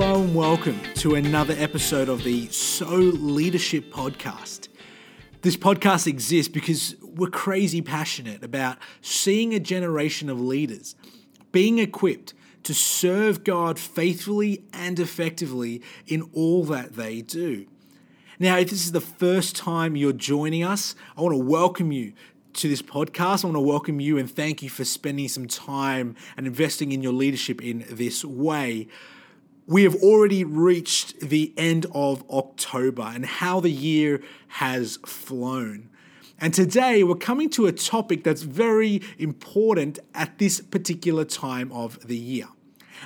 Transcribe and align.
Hello 0.00 0.22
and 0.22 0.32
welcome 0.32 0.80
to 0.94 1.16
another 1.16 1.56
episode 1.58 2.08
of 2.08 2.22
the 2.22 2.46
So 2.50 2.86
Leadership 2.86 3.92
Podcast. 3.92 4.68
This 5.42 5.56
podcast 5.56 6.06
exists 6.06 6.48
because 6.48 6.94
we're 7.02 7.30
crazy 7.30 7.82
passionate 7.82 8.44
about 8.44 8.78
seeing 9.00 9.54
a 9.54 9.58
generation 9.58 10.30
of 10.30 10.40
leaders 10.40 10.94
being 11.50 11.80
equipped 11.80 12.32
to 12.62 12.74
serve 12.74 13.42
God 13.42 13.76
faithfully 13.76 14.62
and 14.72 15.00
effectively 15.00 15.82
in 16.06 16.30
all 16.32 16.62
that 16.66 16.94
they 16.94 17.20
do. 17.20 17.66
Now, 18.38 18.56
if 18.58 18.70
this 18.70 18.84
is 18.84 18.92
the 18.92 19.00
first 19.00 19.56
time 19.56 19.96
you're 19.96 20.12
joining 20.12 20.62
us, 20.62 20.94
I 21.16 21.22
want 21.22 21.32
to 21.32 21.44
welcome 21.44 21.90
you 21.90 22.12
to 22.52 22.68
this 22.68 22.82
podcast. 22.82 23.44
I 23.44 23.48
want 23.48 23.56
to 23.56 23.60
welcome 23.60 23.98
you 23.98 24.16
and 24.16 24.30
thank 24.30 24.62
you 24.62 24.70
for 24.70 24.84
spending 24.84 25.26
some 25.26 25.48
time 25.48 26.14
and 26.36 26.46
investing 26.46 26.92
in 26.92 27.02
your 27.02 27.12
leadership 27.12 27.60
in 27.60 27.84
this 27.90 28.24
way. 28.24 28.86
We 29.68 29.82
have 29.82 29.96
already 29.96 30.44
reached 30.44 31.20
the 31.20 31.52
end 31.58 31.84
of 31.92 32.24
October 32.30 33.02
and 33.02 33.26
how 33.26 33.60
the 33.60 33.70
year 33.70 34.22
has 34.48 34.96
flown. 35.04 35.90
And 36.40 36.54
today 36.54 37.04
we're 37.04 37.16
coming 37.16 37.50
to 37.50 37.66
a 37.66 37.72
topic 37.72 38.24
that's 38.24 38.40
very 38.40 39.02
important 39.18 39.98
at 40.14 40.38
this 40.38 40.62
particular 40.62 41.26
time 41.26 41.70
of 41.70 42.08
the 42.08 42.16
year. 42.16 42.48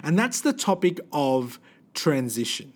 And 0.05 0.17
that's 0.17 0.41
the 0.41 0.53
topic 0.53 1.01
of 1.13 1.59
transition. 1.95 2.73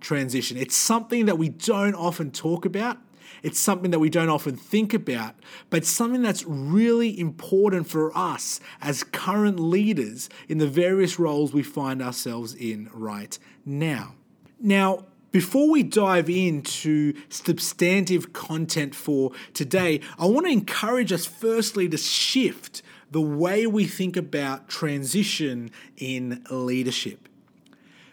Transition. 0.00 0.56
It's 0.56 0.74
something 0.74 1.26
that 1.26 1.38
we 1.38 1.48
don't 1.48 1.94
often 1.94 2.32
talk 2.32 2.64
about. 2.64 2.98
It's 3.42 3.58
something 3.58 3.90
that 3.90 3.98
we 3.98 4.10
don't 4.10 4.28
often 4.28 4.56
think 4.56 4.94
about, 4.94 5.34
but 5.70 5.84
something 5.84 6.22
that's 6.22 6.44
really 6.44 7.18
important 7.18 7.88
for 7.88 8.16
us 8.16 8.60
as 8.80 9.04
current 9.04 9.60
leaders 9.60 10.28
in 10.48 10.58
the 10.58 10.66
various 10.66 11.18
roles 11.18 11.52
we 11.52 11.62
find 11.62 12.02
ourselves 12.02 12.54
in 12.54 12.90
right 12.92 13.38
now. 13.64 14.14
Now, 14.60 15.04
before 15.30 15.70
we 15.70 15.82
dive 15.82 16.30
into 16.30 17.12
substantive 17.28 18.32
content 18.32 18.94
for 18.94 19.32
today, 19.52 20.00
I 20.18 20.26
want 20.26 20.46
to 20.46 20.52
encourage 20.52 21.12
us 21.12 21.26
firstly 21.26 21.88
to 21.90 21.98
shift 21.98 22.82
the 23.10 23.20
way 23.20 23.66
we 23.66 23.86
think 23.86 24.16
about 24.16 24.68
transition 24.68 25.70
in 25.96 26.44
leadership. 26.50 27.28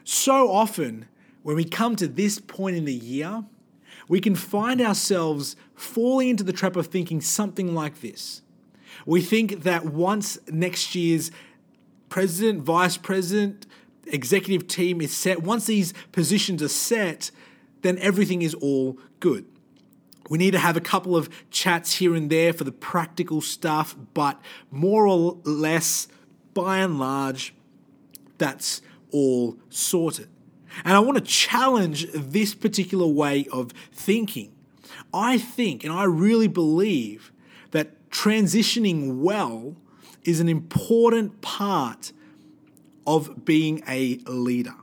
So 0.03 0.51
often, 0.51 1.07
when 1.43 1.55
we 1.55 1.65
come 1.65 1.95
to 1.97 2.07
this 2.07 2.39
point 2.39 2.75
in 2.75 2.85
the 2.85 2.93
year, 2.93 3.43
we 4.07 4.19
can 4.19 4.35
find 4.35 4.81
ourselves 4.81 5.55
falling 5.75 6.29
into 6.29 6.43
the 6.43 6.53
trap 6.53 6.75
of 6.75 6.87
thinking 6.87 7.21
something 7.21 7.73
like 7.73 8.01
this. 8.01 8.41
We 9.05 9.21
think 9.21 9.63
that 9.63 9.85
once 9.85 10.37
next 10.49 10.95
year's 10.95 11.31
president, 12.09 12.61
vice 12.61 12.97
president, 12.97 13.65
executive 14.07 14.67
team 14.67 15.01
is 15.01 15.15
set, 15.15 15.41
once 15.41 15.65
these 15.65 15.93
positions 16.11 16.61
are 16.61 16.69
set, 16.69 17.31
then 17.81 17.97
everything 17.99 18.41
is 18.41 18.53
all 18.55 18.97
good. 19.19 19.45
We 20.29 20.37
need 20.37 20.51
to 20.51 20.59
have 20.59 20.75
a 20.75 20.81
couple 20.81 21.15
of 21.15 21.29
chats 21.51 21.95
here 21.95 22.15
and 22.15 22.29
there 22.29 22.51
for 22.51 22.63
the 22.63 22.71
practical 22.71 23.41
stuff, 23.41 23.95
but 24.13 24.39
more 24.71 25.07
or 25.07 25.37
less, 25.43 26.07
by 26.53 26.77
and 26.77 26.97
large, 26.97 27.53
that's 28.37 28.81
all 29.11 29.57
sorted. 29.69 30.29
And 30.83 30.95
I 30.95 30.99
want 30.99 31.17
to 31.17 31.23
challenge 31.23 32.07
this 32.11 32.53
particular 32.53 33.07
way 33.07 33.47
of 33.51 33.71
thinking. 33.91 34.51
I 35.13 35.37
think 35.37 35.83
and 35.83 35.93
I 35.93 36.03
really 36.03 36.47
believe 36.47 37.31
that 37.71 38.09
transitioning 38.09 39.19
well 39.19 39.75
is 40.23 40.39
an 40.39 40.49
important 40.49 41.41
part 41.41 42.11
of 43.07 43.45
being 43.45 43.83
a 43.87 44.17
leader. 44.25 44.73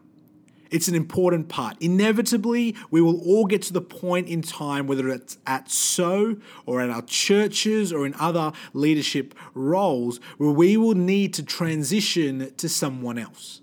It's 0.70 0.88
an 0.88 0.94
important 0.94 1.48
part. 1.48 1.76
Inevitably, 1.80 2.74
we 2.90 3.02
will 3.02 3.20
all 3.20 3.44
get 3.44 3.60
to 3.62 3.72
the 3.74 3.82
point 3.82 4.28
in 4.28 4.40
time, 4.40 4.86
whether 4.86 5.08
it's 5.08 5.36
at 5.46 5.70
SO 5.70 6.36
or 6.64 6.80
at 6.80 6.88
our 6.88 7.02
churches 7.02 7.92
or 7.92 8.06
in 8.06 8.14
other 8.14 8.52
leadership 8.72 9.34
roles, 9.52 10.18
where 10.38 10.50
we 10.50 10.78
will 10.78 10.94
need 10.94 11.34
to 11.34 11.42
transition 11.42 12.52
to 12.56 12.68
someone 12.68 13.18
else. 13.18 13.61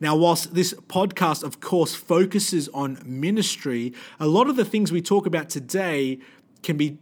Now, 0.00 0.16
whilst 0.16 0.54
this 0.54 0.72
podcast, 0.72 1.42
of 1.42 1.60
course, 1.60 1.94
focuses 1.94 2.70
on 2.70 3.02
ministry, 3.04 3.92
a 4.18 4.26
lot 4.26 4.48
of 4.48 4.56
the 4.56 4.64
things 4.64 4.90
we 4.90 5.02
talk 5.02 5.26
about 5.26 5.50
today 5.50 6.18
can 6.62 6.78
be 6.78 6.98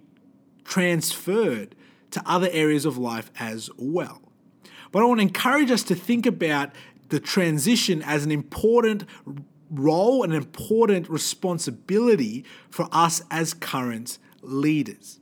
transferred 0.65 1.77
to 2.11 2.23
other 2.27 2.49
areas 2.51 2.85
of 2.85 2.99
life 2.99 3.31
as 3.39 3.71
well. 3.79 4.21
But 4.91 5.03
I 5.03 5.07
want 5.07 5.21
to 5.21 5.27
encourage 5.27 5.71
us 5.71 5.85
to 5.85 5.95
think 5.95 6.27
about 6.27 6.71
the 7.11 7.21
transition 7.21 8.03
as 8.03 8.25
an 8.25 8.33
important 8.33 9.05
role, 9.71 10.25
an 10.25 10.33
important 10.33 11.09
responsibility 11.09 12.45
for 12.69 12.89
us 12.91 13.23
as 13.31 13.55
current 13.55 14.19
leaders. 14.43 15.21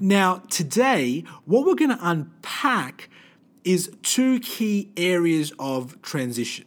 Now, 0.00 0.42
today, 0.48 1.24
what 1.44 1.66
we're 1.66 1.74
going 1.74 1.96
to 1.96 1.98
unpack 2.00 3.10
is 3.64 3.94
two 4.02 4.40
key 4.40 4.90
areas 4.96 5.52
of 5.58 6.00
transition 6.00 6.64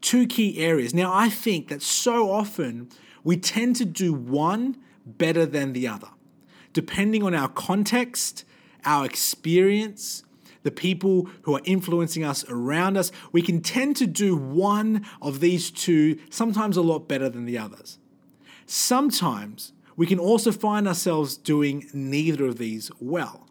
two 0.00 0.26
key 0.26 0.58
areas. 0.58 0.94
Now, 0.94 1.12
I 1.12 1.28
think 1.28 1.68
that 1.68 1.82
so 1.82 2.30
often 2.30 2.88
we 3.24 3.36
tend 3.36 3.76
to 3.76 3.84
do 3.84 4.12
one 4.12 4.76
better 5.04 5.46
than 5.46 5.72
the 5.72 5.88
other, 5.88 6.08
depending 6.72 7.22
on 7.22 7.34
our 7.34 7.48
context, 7.48 8.44
our 8.84 9.04
experience, 9.04 10.24
the 10.62 10.70
people 10.70 11.28
who 11.42 11.54
are 11.54 11.60
influencing 11.64 12.24
us 12.24 12.44
around 12.48 12.96
us. 12.96 13.12
We 13.30 13.40
can 13.40 13.60
tend 13.60 13.96
to 13.96 14.06
do 14.06 14.36
one 14.36 15.06
of 15.22 15.40
these 15.40 15.70
two 15.70 16.18
sometimes 16.28 16.76
a 16.76 16.82
lot 16.82 17.08
better 17.08 17.28
than 17.28 17.44
the 17.44 17.56
others. 17.56 17.98
Sometimes 18.66 19.72
we 19.96 20.06
can 20.06 20.18
also 20.18 20.50
find 20.50 20.88
ourselves 20.88 21.36
doing 21.36 21.88
neither 21.94 22.46
of 22.46 22.58
these 22.58 22.90
well. 23.00 23.46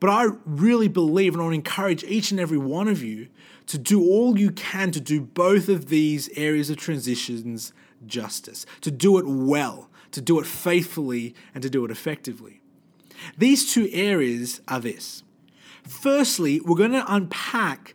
But 0.00 0.08
I 0.10 0.28
really 0.46 0.88
believe, 0.88 1.34
and 1.34 1.42
I 1.42 1.44
want 1.44 1.52
to 1.52 1.56
encourage 1.56 2.04
each 2.04 2.30
and 2.30 2.40
every 2.40 2.58
one 2.58 2.88
of 2.88 3.02
you 3.02 3.28
to 3.66 3.78
do 3.78 4.02
all 4.02 4.38
you 4.38 4.50
can 4.50 4.90
to 4.92 5.00
do 5.00 5.20
both 5.20 5.68
of 5.68 5.86
these 5.86 6.28
areas 6.36 6.70
of 6.70 6.76
transitions 6.76 7.72
justice, 8.06 8.66
to 8.82 8.90
do 8.90 9.18
it 9.18 9.26
well, 9.26 9.88
to 10.10 10.20
do 10.20 10.38
it 10.38 10.46
faithfully, 10.46 11.34
and 11.54 11.62
to 11.62 11.70
do 11.70 11.84
it 11.84 11.90
effectively. 11.90 12.60
These 13.38 13.72
two 13.72 13.88
areas 13.92 14.60
are 14.68 14.80
this. 14.80 15.22
Firstly, 15.82 16.60
we're 16.60 16.76
going 16.76 16.92
to 16.92 17.12
unpack 17.12 17.94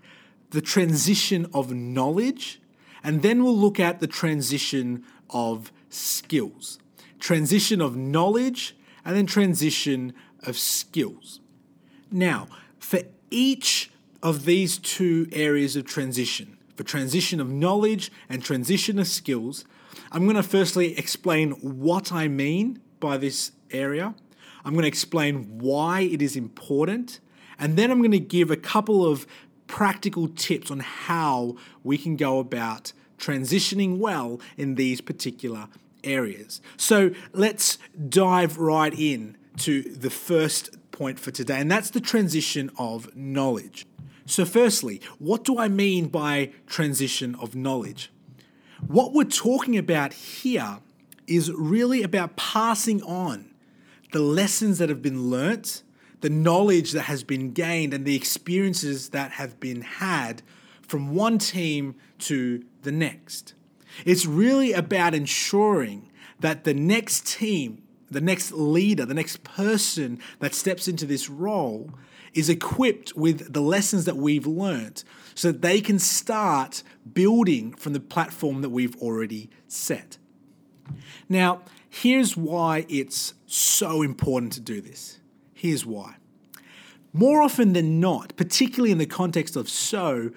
the 0.52 0.62
transition 0.62 1.48
of 1.54 1.74
knowledge, 1.74 2.62
and 3.04 3.22
then 3.22 3.44
we'll 3.44 3.58
look 3.58 3.80
at 3.80 4.00
the 4.00 4.08
transition 4.08 5.04
of 5.30 5.72
skills. 5.90 6.80
Transition 7.20 7.82
of 7.82 7.96
knowledge, 7.96 8.76
and 9.06 9.16
then 9.16 9.26
transition 9.26 10.14
of 10.44 10.58
skills. 10.58 11.40
Now, 12.12 12.48
for 12.80 13.02
each 13.30 13.92
of 14.22 14.46
these 14.46 14.78
two 14.78 15.28
areas 15.32 15.76
of 15.76 15.86
transition, 15.86 16.58
for 16.76 16.84
transition 16.84 17.40
of 17.40 17.50
knowledge 17.50 18.12
and 18.28 18.44
transition 18.44 19.00
of 19.00 19.08
skills, 19.08 19.66
I'm 20.12 20.24
going 20.24 20.36
to 20.36 20.44
firstly 20.44 20.98
explain 20.98 21.52
what 21.52 22.12
I 22.12 22.28
mean 22.28 22.82
by 23.00 23.18
this 23.18 23.52
area. 23.72 24.16
I'm 24.66 24.74
going 24.74 24.84
to 24.84 24.88
explain 24.88 25.60
why 25.60 26.02
it 26.02 26.22
is 26.22 26.36
important. 26.36 27.20
And 27.58 27.78
then 27.78 27.92
I'm 27.92 28.00
going 28.00 28.12
to 28.12 28.20
give 28.20 28.52
a 28.52 28.58
couple 28.58 29.06
of 29.06 29.28
practical 29.68 30.28
tips 30.28 30.72
on 30.72 30.80
how 30.80 31.56
we 31.84 31.98
can 31.98 32.16
go 32.16 32.40
about 32.40 32.94
transitioning 33.18 33.98
well 33.98 34.40
in 34.58 34.76
these 34.76 35.02
particular 35.02 35.68
areas. 36.04 36.62
So 36.78 37.12
let's 37.34 37.78
dive 38.08 38.58
right 38.58 38.98
in 38.98 39.38
to 39.58 39.82
the 39.82 40.10
first 40.10 40.78
point 40.92 41.20
for 41.20 41.32
today, 41.32 41.60
and 41.60 41.70
that's 41.70 41.90
the 41.90 42.02
transition 42.02 42.72
of 42.78 43.16
knowledge. 43.16 43.86
So, 44.30 44.46
firstly, 44.46 45.02
what 45.18 45.44
do 45.44 45.58
I 45.58 45.68
mean 45.70 46.08
by 46.08 46.52
transition 46.68 47.36
of 47.42 47.56
knowledge? 47.56 48.12
What 48.86 49.12
we're 49.12 49.24
talking 49.24 49.76
about 49.76 50.14
here 50.14 50.80
is 51.26 51.52
really 51.52 52.04
about 52.04 52.36
passing 52.36 53.02
on 53.02 53.50
the 54.12 54.20
lessons 54.20 54.78
that 54.78 54.90
have 54.90 55.02
been 55.02 55.32
learnt, 55.32 55.82
the 56.22 56.30
knowledge 56.30 56.92
that 56.92 57.04
has 57.04 57.24
been 57.24 57.54
gained, 57.54 57.92
and 57.92 58.06
the 58.06 58.16
experiences 58.16 59.10
that 59.10 59.32
have 59.32 59.60
been 59.60 59.82
had 59.82 60.44
from 60.82 61.16
one 61.16 61.40
team 61.40 61.96
to 62.20 62.64
the 62.84 62.92
next. 62.92 63.56
It's 64.06 64.28
really 64.28 64.74
about 64.74 65.16
ensuring 65.16 66.12
that 66.40 66.66
the 66.66 66.76
next 66.76 67.26
team, 67.26 67.82
the 68.12 68.22
next 68.22 68.52
leader, 68.52 69.06
the 69.06 69.16
next 69.16 69.44
person 69.44 70.20
that 70.38 70.54
steps 70.54 70.88
into 70.88 71.08
this 71.08 71.32
role 71.32 71.90
is 72.34 72.50
equipped 72.50 73.16
with 73.16 73.54
the 73.54 73.62
lessons 73.62 74.06
that 74.06 74.18
we've 74.18 74.48
learnt 74.48 75.04
so 75.36 75.52
that 75.52 75.62
they 75.62 75.82
can 75.82 76.00
start 76.00 76.84
building 77.14 77.74
from 77.74 77.94
the 77.94 78.00
platform 78.00 78.62
that 78.62 78.70
we've 78.70 78.96
already 78.98 79.50
set. 79.68 80.18
Now, 81.28 81.62
here's 81.90 82.36
why 82.36 82.86
it's 82.90 83.34
so 83.46 84.02
important 84.02 84.54
to 84.54 84.60
do 84.60 84.82
this. 84.82 85.20
Here's 85.54 85.86
why. 85.86 86.16
More 87.14 87.42
often 87.42 87.74
than 87.74 88.00
not, 88.00 88.36
particularly 88.36 88.92
in 88.92 88.98
the 88.98 89.06
context 89.06 89.56
of 89.56 89.70
so, 89.70 90.32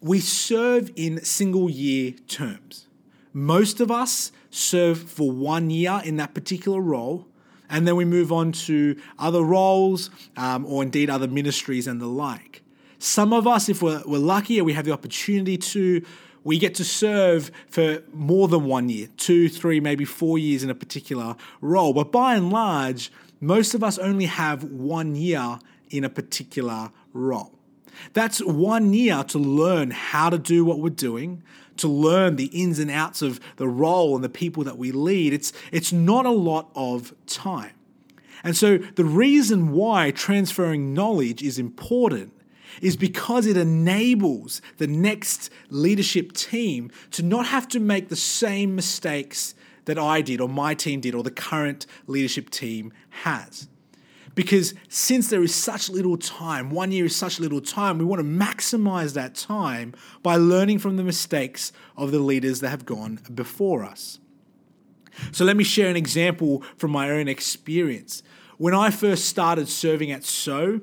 we 0.00 0.20
serve 0.20 0.90
in 0.94 1.24
single 1.24 1.70
year 1.70 2.12
terms. 2.26 2.86
Most 3.32 3.80
of 3.80 3.90
us 3.90 4.32
serve 4.50 4.98
for 5.10 5.30
one 5.30 5.70
year 5.70 6.00
in 6.04 6.16
that 6.16 6.34
particular 6.34 6.80
role, 6.80 7.27
and 7.70 7.86
then 7.86 7.96
we 7.96 8.04
move 8.04 8.32
on 8.32 8.52
to 8.52 8.96
other 9.18 9.42
roles 9.42 10.10
um, 10.36 10.64
or 10.66 10.82
indeed 10.82 11.10
other 11.10 11.28
ministries 11.28 11.86
and 11.86 12.00
the 12.00 12.06
like. 12.06 12.62
Some 12.98 13.32
of 13.32 13.46
us, 13.46 13.68
if 13.68 13.82
we're, 13.82 14.02
we're 14.06 14.18
lucky 14.18 14.58
and 14.58 14.66
we 14.66 14.72
have 14.72 14.84
the 14.84 14.92
opportunity 14.92 15.56
to, 15.58 16.04
we 16.44 16.58
get 16.58 16.74
to 16.76 16.84
serve 16.84 17.50
for 17.68 18.02
more 18.12 18.48
than 18.48 18.64
one 18.64 18.88
year, 18.88 19.08
two, 19.16 19.48
three, 19.48 19.80
maybe 19.80 20.04
four 20.04 20.38
years 20.38 20.62
in 20.64 20.70
a 20.70 20.74
particular 20.74 21.36
role. 21.60 21.92
But 21.92 22.10
by 22.10 22.34
and 22.34 22.50
large, 22.50 23.12
most 23.40 23.74
of 23.74 23.84
us 23.84 23.98
only 23.98 24.26
have 24.26 24.64
one 24.64 25.14
year 25.14 25.58
in 25.90 26.04
a 26.04 26.08
particular 26.08 26.90
role. 27.12 27.52
That's 28.12 28.40
one 28.40 28.92
year 28.92 29.24
to 29.24 29.38
learn 29.38 29.90
how 29.90 30.30
to 30.30 30.38
do 30.38 30.64
what 30.64 30.78
we're 30.80 30.90
doing, 30.90 31.42
to 31.78 31.88
learn 31.88 32.36
the 32.36 32.46
ins 32.46 32.78
and 32.78 32.90
outs 32.90 33.22
of 33.22 33.40
the 33.56 33.68
role 33.68 34.14
and 34.14 34.24
the 34.24 34.28
people 34.28 34.64
that 34.64 34.78
we 34.78 34.92
lead. 34.92 35.32
It's, 35.32 35.52
it's 35.72 35.92
not 35.92 36.26
a 36.26 36.30
lot 36.30 36.70
of 36.74 37.14
time. 37.26 37.72
And 38.44 38.56
so 38.56 38.78
the 38.78 39.04
reason 39.04 39.72
why 39.72 40.10
transferring 40.10 40.94
knowledge 40.94 41.42
is 41.42 41.58
important 41.58 42.32
is 42.80 42.96
because 42.96 43.46
it 43.46 43.56
enables 43.56 44.62
the 44.76 44.86
next 44.86 45.50
leadership 45.70 46.32
team 46.32 46.90
to 47.10 47.22
not 47.22 47.46
have 47.46 47.66
to 47.68 47.80
make 47.80 48.08
the 48.08 48.16
same 48.16 48.76
mistakes 48.76 49.54
that 49.86 49.98
I 49.98 50.20
did 50.20 50.40
or 50.40 50.48
my 50.48 50.74
team 50.74 51.00
did 51.00 51.14
or 51.14 51.22
the 51.22 51.30
current 51.30 51.86
leadership 52.06 52.50
team 52.50 52.92
has. 53.10 53.68
Because 54.38 54.72
since 54.88 55.30
there 55.30 55.42
is 55.42 55.52
such 55.52 55.90
little 55.90 56.16
time, 56.16 56.70
one 56.70 56.92
year 56.92 57.06
is 57.06 57.16
such 57.16 57.40
little 57.40 57.60
time, 57.60 57.98
we 57.98 58.04
want 58.04 58.20
to 58.20 58.24
maximize 58.24 59.14
that 59.14 59.34
time 59.34 59.94
by 60.22 60.36
learning 60.36 60.78
from 60.78 60.96
the 60.96 61.02
mistakes 61.02 61.72
of 61.96 62.12
the 62.12 62.20
leaders 62.20 62.60
that 62.60 62.68
have 62.68 62.86
gone 62.86 63.18
before 63.34 63.82
us. 63.82 64.20
So 65.32 65.44
let 65.44 65.56
me 65.56 65.64
share 65.64 65.90
an 65.90 65.96
example 65.96 66.62
from 66.76 66.92
my 66.92 67.10
own 67.10 67.26
experience. 67.26 68.22
When 68.58 68.74
I 68.74 68.90
first 68.90 69.24
started 69.24 69.68
serving 69.68 70.12
at 70.12 70.22
SO, 70.22 70.82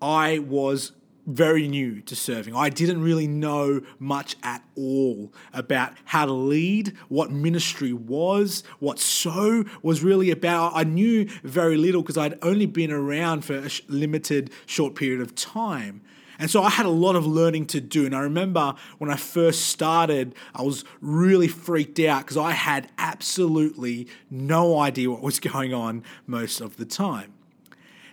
I 0.00 0.38
was 0.38 0.92
very 1.28 1.68
new 1.68 2.00
to 2.00 2.16
serving. 2.16 2.56
I 2.56 2.70
didn't 2.70 3.02
really 3.02 3.28
know 3.28 3.82
much 3.98 4.34
at 4.42 4.64
all 4.74 5.32
about 5.52 5.92
how 6.06 6.24
to 6.24 6.32
lead, 6.32 6.96
what 7.08 7.30
ministry 7.30 7.92
was, 7.92 8.64
what 8.78 8.98
so 8.98 9.64
was 9.82 10.02
really 10.02 10.30
about. 10.30 10.72
I 10.74 10.84
knew 10.84 11.28
very 11.44 11.76
little 11.76 12.00
because 12.02 12.16
I'd 12.16 12.38
only 12.42 12.64
been 12.64 12.90
around 12.90 13.44
for 13.44 13.58
a 13.58 13.70
limited 13.88 14.50
short 14.64 14.94
period 14.94 15.20
of 15.20 15.34
time. 15.34 16.00
And 16.38 16.50
so 16.50 16.62
I 16.62 16.70
had 16.70 16.86
a 16.86 16.90
lot 16.90 17.14
of 17.14 17.26
learning 17.26 17.66
to 17.66 17.80
do. 17.80 18.06
And 18.06 18.14
I 18.14 18.20
remember 18.20 18.74
when 18.96 19.10
I 19.10 19.16
first 19.16 19.66
started, 19.66 20.34
I 20.54 20.62
was 20.62 20.84
really 21.02 21.48
freaked 21.48 21.98
out 22.00 22.22
because 22.22 22.36
I 22.36 22.52
had 22.52 22.88
absolutely 22.96 24.08
no 24.30 24.78
idea 24.78 25.10
what 25.10 25.20
was 25.20 25.40
going 25.40 25.74
on 25.74 26.04
most 26.26 26.60
of 26.60 26.76
the 26.78 26.86
time. 26.86 27.34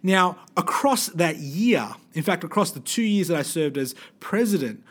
Now, 0.05 0.37
across 0.55 1.07
that 1.07 1.37
year, 1.37 1.89
in 2.13 2.21
fact, 2.21 2.43
across 2.43 2.69
the 2.69 2.79
two 2.79 3.01
years 3.01 3.29
that 3.29 3.37
I 3.39 3.41
served 3.41 3.75
as 3.75 3.95
president, 4.19 4.83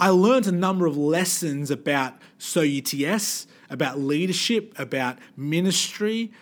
I 0.00 0.08
learned 0.08 0.48
a 0.48 0.52
number 0.52 0.86
of 0.86 0.96
lessons 0.96 1.70
about 1.70 2.14
So 2.38 2.62
UTS, 2.62 3.46
about 3.70 4.00
leadership, 4.00 4.76
about 4.76 5.18
ministry, 5.36 6.32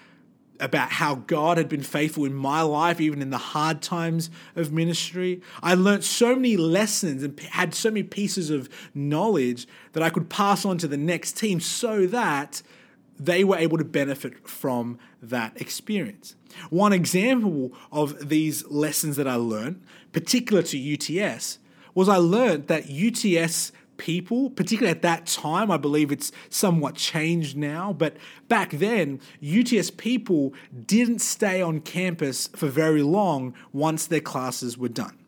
about 0.58 0.92
how 0.92 1.16
God 1.16 1.58
had 1.58 1.68
been 1.68 1.82
faithful 1.82 2.24
in 2.24 2.32
my 2.32 2.62
life, 2.62 3.02
even 3.02 3.20
in 3.20 3.28
the 3.28 3.36
hard 3.36 3.82
times 3.82 4.30
of 4.54 4.72
ministry. 4.72 5.42
I 5.62 5.74
learned 5.74 6.02
so 6.02 6.34
many 6.34 6.56
lessons 6.56 7.22
and 7.22 7.38
had 7.38 7.74
so 7.74 7.90
many 7.90 8.02
pieces 8.02 8.48
of 8.48 8.70
knowledge 8.94 9.68
that 9.92 10.02
I 10.02 10.08
could 10.08 10.30
pass 10.30 10.64
on 10.64 10.78
to 10.78 10.88
the 10.88 10.96
next 10.96 11.36
team 11.36 11.60
so 11.60 12.06
that 12.06 12.62
they 13.18 13.44
were 13.44 13.56
able 13.56 13.78
to 13.78 13.84
benefit 13.84 14.48
from 14.48 14.98
that 15.22 15.60
experience. 15.60 16.36
One 16.70 16.92
example 16.92 17.72
of 17.92 18.28
these 18.28 18.66
lessons 18.66 19.16
that 19.16 19.28
I 19.28 19.36
learned, 19.36 19.82
particular 20.12 20.62
to 20.62 20.94
UTS, 20.94 21.58
was 21.94 22.08
I 22.08 22.16
learned 22.16 22.68
that 22.68 22.90
UTS 22.90 23.72
people, 23.96 24.50
particularly 24.50 24.90
at 24.90 25.02
that 25.02 25.26
time, 25.26 25.70
I 25.70 25.76
believe 25.76 26.12
it's 26.12 26.32
somewhat 26.50 26.94
changed 26.94 27.56
now, 27.56 27.92
but 27.92 28.16
back 28.48 28.70
then, 28.70 29.20
UTS 29.42 29.90
people 29.90 30.52
didn't 30.86 31.20
stay 31.20 31.62
on 31.62 31.80
campus 31.80 32.48
for 32.48 32.68
very 32.68 33.02
long 33.02 33.54
once 33.72 34.06
their 34.06 34.20
classes 34.20 34.76
were 34.76 34.88
done. 34.88 35.18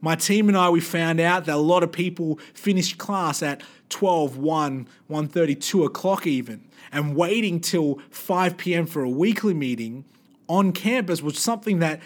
My 0.00 0.14
team 0.14 0.48
and 0.48 0.56
I, 0.56 0.70
we 0.70 0.80
found 0.80 1.18
out 1.18 1.46
that 1.46 1.56
a 1.56 1.56
lot 1.56 1.82
of 1.82 1.90
people 1.90 2.38
finished 2.54 2.98
class 2.98 3.42
at 3.42 3.62
12, 3.88 4.36
1, 4.36 4.88
1.30, 5.10 5.60
2 5.60 5.84
o'clock 5.84 6.26
even 6.26 6.67
and 6.92 7.16
waiting 7.16 7.60
till 7.60 8.00
5 8.10 8.56
p.m. 8.56 8.86
for 8.86 9.02
a 9.02 9.10
weekly 9.10 9.54
meeting 9.54 10.04
on 10.48 10.72
campus 10.72 11.22
was 11.22 11.38
something 11.38 11.78
that 11.80 12.00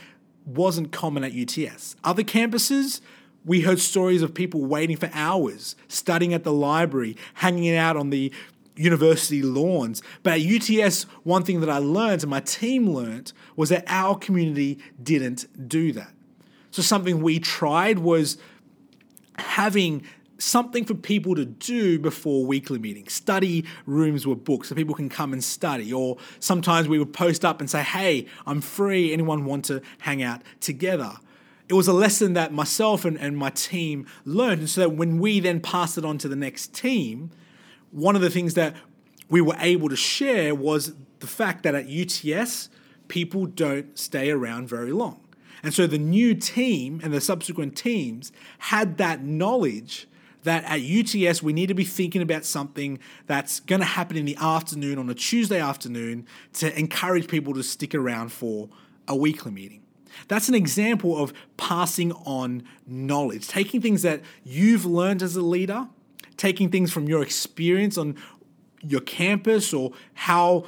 wasn't 0.44 0.92
common 0.92 1.24
at 1.24 1.32
UTS. 1.32 1.96
Other 2.02 2.22
campuses, 2.22 3.00
we 3.44 3.60
heard 3.60 3.78
stories 3.78 4.22
of 4.22 4.34
people 4.34 4.64
waiting 4.64 4.96
for 4.96 5.10
hours, 5.12 5.76
studying 5.88 6.34
at 6.34 6.44
the 6.44 6.52
library, 6.52 7.16
hanging 7.34 7.74
out 7.76 7.96
on 7.96 8.10
the 8.10 8.32
university 8.76 9.42
lawns. 9.42 10.02
But 10.22 10.40
at 10.40 10.40
UTS, 10.40 11.04
one 11.22 11.44
thing 11.44 11.60
that 11.60 11.70
I 11.70 11.78
learned 11.78 12.22
and 12.22 12.30
my 12.30 12.40
team 12.40 12.88
learned 12.88 13.32
was 13.56 13.68
that 13.68 13.84
our 13.86 14.16
community 14.16 14.78
didn't 15.02 15.68
do 15.68 15.92
that. 15.92 16.12
So 16.70 16.82
something 16.82 17.22
we 17.22 17.38
tried 17.38 17.98
was 17.98 18.38
having 19.36 20.04
something 20.42 20.84
for 20.84 20.94
people 20.94 21.34
to 21.34 21.44
do 21.44 21.98
before 21.98 22.44
weekly 22.44 22.78
meetings. 22.78 23.12
Study 23.12 23.64
rooms 23.86 24.26
were 24.26 24.34
booked 24.34 24.66
so 24.66 24.74
people 24.74 24.94
can 24.94 25.08
come 25.08 25.32
and 25.32 25.42
study. 25.42 25.92
Or 25.92 26.18
sometimes 26.40 26.88
we 26.88 26.98
would 26.98 27.12
post 27.12 27.44
up 27.44 27.60
and 27.60 27.70
say, 27.70 27.82
hey, 27.82 28.26
I'm 28.46 28.60
free. 28.60 29.12
Anyone 29.12 29.44
want 29.44 29.64
to 29.66 29.82
hang 30.00 30.22
out 30.22 30.42
together? 30.60 31.14
It 31.68 31.74
was 31.74 31.88
a 31.88 31.92
lesson 31.92 32.34
that 32.34 32.52
myself 32.52 33.04
and, 33.04 33.16
and 33.16 33.36
my 33.36 33.50
team 33.50 34.06
learned. 34.24 34.60
And 34.60 34.70
so 34.70 34.82
that 34.82 34.90
when 34.90 35.18
we 35.18 35.40
then 35.40 35.60
passed 35.60 35.96
it 35.96 36.04
on 36.04 36.18
to 36.18 36.28
the 36.28 36.36
next 36.36 36.74
team, 36.74 37.30
one 37.90 38.16
of 38.16 38.22
the 38.22 38.30
things 38.30 38.54
that 38.54 38.74
we 39.30 39.40
were 39.40 39.56
able 39.58 39.88
to 39.88 39.96
share 39.96 40.54
was 40.54 40.92
the 41.20 41.26
fact 41.26 41.62
that 41.62 41.74
at 41.74 41.86
UTS, 41.88 42.68
people 43.08 43.46
don't 43.46 43.96
stay 43.96 44.30
around 44.30 44.68
very 44.68 44.92
long. 44.92 45.20
And 45.62 45.72
so 45.72 45.86
the 45.86 45.98
new 45.98 46.34
team 46.34 47.00
and 47.04 47.14
the 47.14 47.20
subsequent 47.20 47.76
teams 47.76 48.32
had 48.58 48.98
that 48.98 49.22
knowledge 49.22 50.08
that 50.42 50.64
at 50.64 50.80
UTS 50.80 51.42
we 51.42 51.52
need 51.52 51.66
to 51.66 51.74
be 51.74 51.84
thinking 51.84 52.22
about 52.22 52.44
something 52.44 52.98
that's 53.26 53.60
going 53.60 53.80
to 53.80 53.86
happen 53.86 54.16
in 54.16 54.24
the 54.24 54.36
afternoon 54.40 54.98
on 54.98 55.08
a 55.08 55.14
Tuesday 55.14 55.60
afternoon 55.60 56.26
to 56.54 56.76
encourage 56.78 57.28
people 57.28 57.54
to 57.54 57.62
stick 57.62 57.94
around 57.94 58.32
for 58.32 58.68
a 59.08 59.16
weekly 59.16 59.50
meeting. 59.50 59.82
That's 60.28 60.48
an 60.48 60.54
example 60.54 61.16
of 61.16 61.32
passing 61.56 62.12
on 62.12 62.64
knowledge, 62.86 63.48
taking 63.48 63.80
things 63.80 64.02
that 64.02 64.20
you've 64.44 64.84
learned 64.84 65.22
as 65.22 65.36
a 65.36 65.42
leader, 65.42 65.88
taking 66.36 66.70
things 66.70 66.92
from 66.92 67.08
your 67.08 67.22
experience 67.22 67.96
on 67.96 68.16
your 68.82 69.00
campus 69.00 69.72
or 69.72 69.92
how 70.14 70.64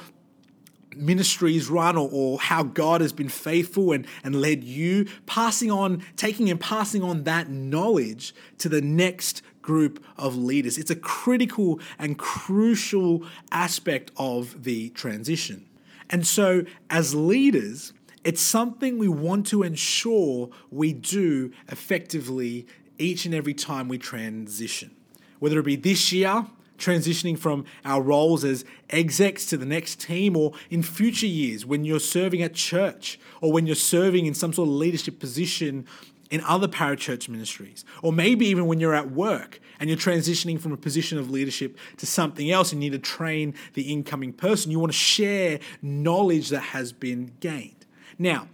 ministries 0.95 1.69
run 1.69 1.97
or, 1.97 2.09
or, 2.11 2.39
how 2.39 2.63
God 2.63 3.01
has 3.01 3.11
been 3.11 3.27
faithful 3.27 3.91
and, 3.91 4.07
and 4.23 4.39
led 4.39 4.63
you, 4.63 5.05
passing 5.25 5.69
on, 5.69 6.01
taking 6.15 6.49
and 6.49 6.59
passing 6.59 7.03
on 7.03 7.23
that 7.23 7.49
knowledge 7.49 8.33
to 8.59 8.69
the 8.69 8.81
next 8.81 9.41
group 9.65 10.03
of 10.15 10.37
leaders. 10.37 10.77
It's 10.77 10.91
a 10.91 10.95
critical 10.95 11.79
and 11.97 12.19
crucial 12.19 13.23
aspect 13.51 14.11
of 14.15 14.63
the 14.63 14.89
transition. 14.89 15.65
And 16.07 16.25
so, 16.25 16.65
as 16.91 17.15
leaders, 17.15 17.91
it's 18.23 18.41
something 18.41 18.99
we 18.99 19.07
want 19.07 19.47
to 19.47 19.63
ensure 19.63 20.49
we 20.69 20.93
do 20.93 21.51
effectively 21.67 22.67
each 22.99 23.25
and 23.25 23.33
every 23.33 23.55
time 23.55 23.87
we 23.87 23.97
transition. 23.97 24.91
Whether 25.39 25.59
it 25.59 25.65
be 25.65 25.75
this 25.75 26.13
year, 26.13 26.45
transitioning 26.77 27.37
from 27.37 27.65
our 27.83 28.01
roles 28.01 28.43
as 28.43 28.65
execs 28.91 29.47
to 29.47 29.57
the 29.57 29.65
next 29.65 29.99
team, 29.99 30.37
or 30.37 30.53
in 30.69 30.83
future 30.83 31.25
years 31.25 31.65
when 31.65 31.85
you're 31.85 31.99
serving 31.99 32.43
at 32.43 32.53
church, 32.53 33.19
or 33.41 33.51
when 33.51 33.65
you're 33.65 33.75
serving 33.75 34.27
in 34.27 34.35
some 34.35 34.53
sort 34.53 34.67
of 34.67 34.75
leadership 34.75 35.19
position 35.19 35.87
in 36.31 36.41
other 36.41 36.67
parachurch 36.67 37.29
ministries, 37.29 37.85
or 38.01 38.11
maybe 38.11 38.47
even 38.47 38.65
when 38.65 38.79
you're 38.79 38.95
at 38.95 39.11
work 39.11 39.59
and 39.79 39.89
you're 39.89 39.97
transitioning 39.97 40.59
from 40.59 40.71
a 40.71 40.77
position 40.77 41.17
of 41.17 41.29
leadership 41.29 41.77
to 41.97 42.05
something 42.05 42.49
else 42.49 42.71
and 42.71 42.83
you 42.83 42.89
need 42.89 43.03
to 43.03 43.11
train 43.11 43.53
the 43.73 43.93
incoming 43.93 44.33
person. 44.33 44.71
You 44.71 44.79
want 44.79 44.91
to 44.91 44.97
share 44.97 45.59
knowledge 45.81 46.49
that 46.49 46.61
has 46.61 46.91
been 46.91 47.31
gained. 47.39 47.85
Now, 48.17 48.47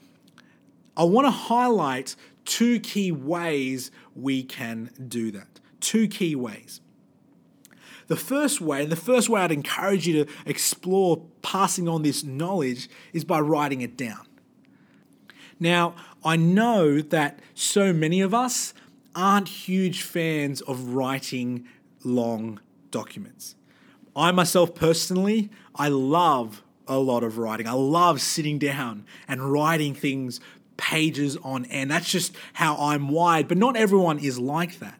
I 0.97 1.03
want 1.03 1.27
to 1.27 1.31
highlight 1.31 2.15
two 2.45 2.79
key 2.79 3.11
ways 3.11 3.91
we 4.15 4.43
can 4.43 4.89
do 5.07 5.31
that. 5.31 5.59
Two 5.79 6.07
key 6.07 6.35
ways. 6.35 6.81
The 8.07 8.17
first 8.17 8.59
way, 8.59 8.83
and 8.83 8.91
the 8.91 8.97
first 8.97 9.29
way 9.29 9.39
I'd 9.39 9.53
encourage 9.53 10.05
you 10.05 10.25
to 10.25 10.31
explore 10.45 11.25
passing 11.41 11.87
on 11.87 12.01
this 12.01 12.23
knowledge 12.25 12.89
is 13.13 13.23
by 13.23 13.39
writing 13.39 13.81
it 13.81 13.95
down. 13.95 14.27
Now, 15.61 15.93
I 16.25 16.37
know 16.37 17.01
that 17.01 17.39
so 17.53 17.93
many 17.93 18.19
of 18.19 18.33
us 18.33 18.73
aren't 19.15 19.47
huge 19.47 20.01
fans 20.01 20.59
of 20.61 20.95
writing 20.95 21.67
long 22.03 22.59
documents. 22.89 23.55
I 24.15 24.31
myself 24.31 24.73
personally, 24.73 25.51
I 25.75 25.87
love 25.87 26.63
a 26.87 26.97
lot 26.97 27.23
of 27.23 27.37
writing. 27.37 27.67
I 27.67 27.73
love 27.73 28.21
sitting 28.21 28.57
down 28.57 29.05
and 29.27 29.53
writing 29.53 29.93
things 29.93 30.39
pages 30.77 31.37
on 31.37 31.65
end. 31.65 31.91
That's 31.91 32.09
just 32.09 32.35
how 32.53 32.75
I'm 32.77 33.07
wired, 33.07 33.47
but 33.47 33.59
not 33.59 33.77
everyone 33.77 34.17
is 34.17 34.39
like 34.39 34.79
that. 34.79 34.99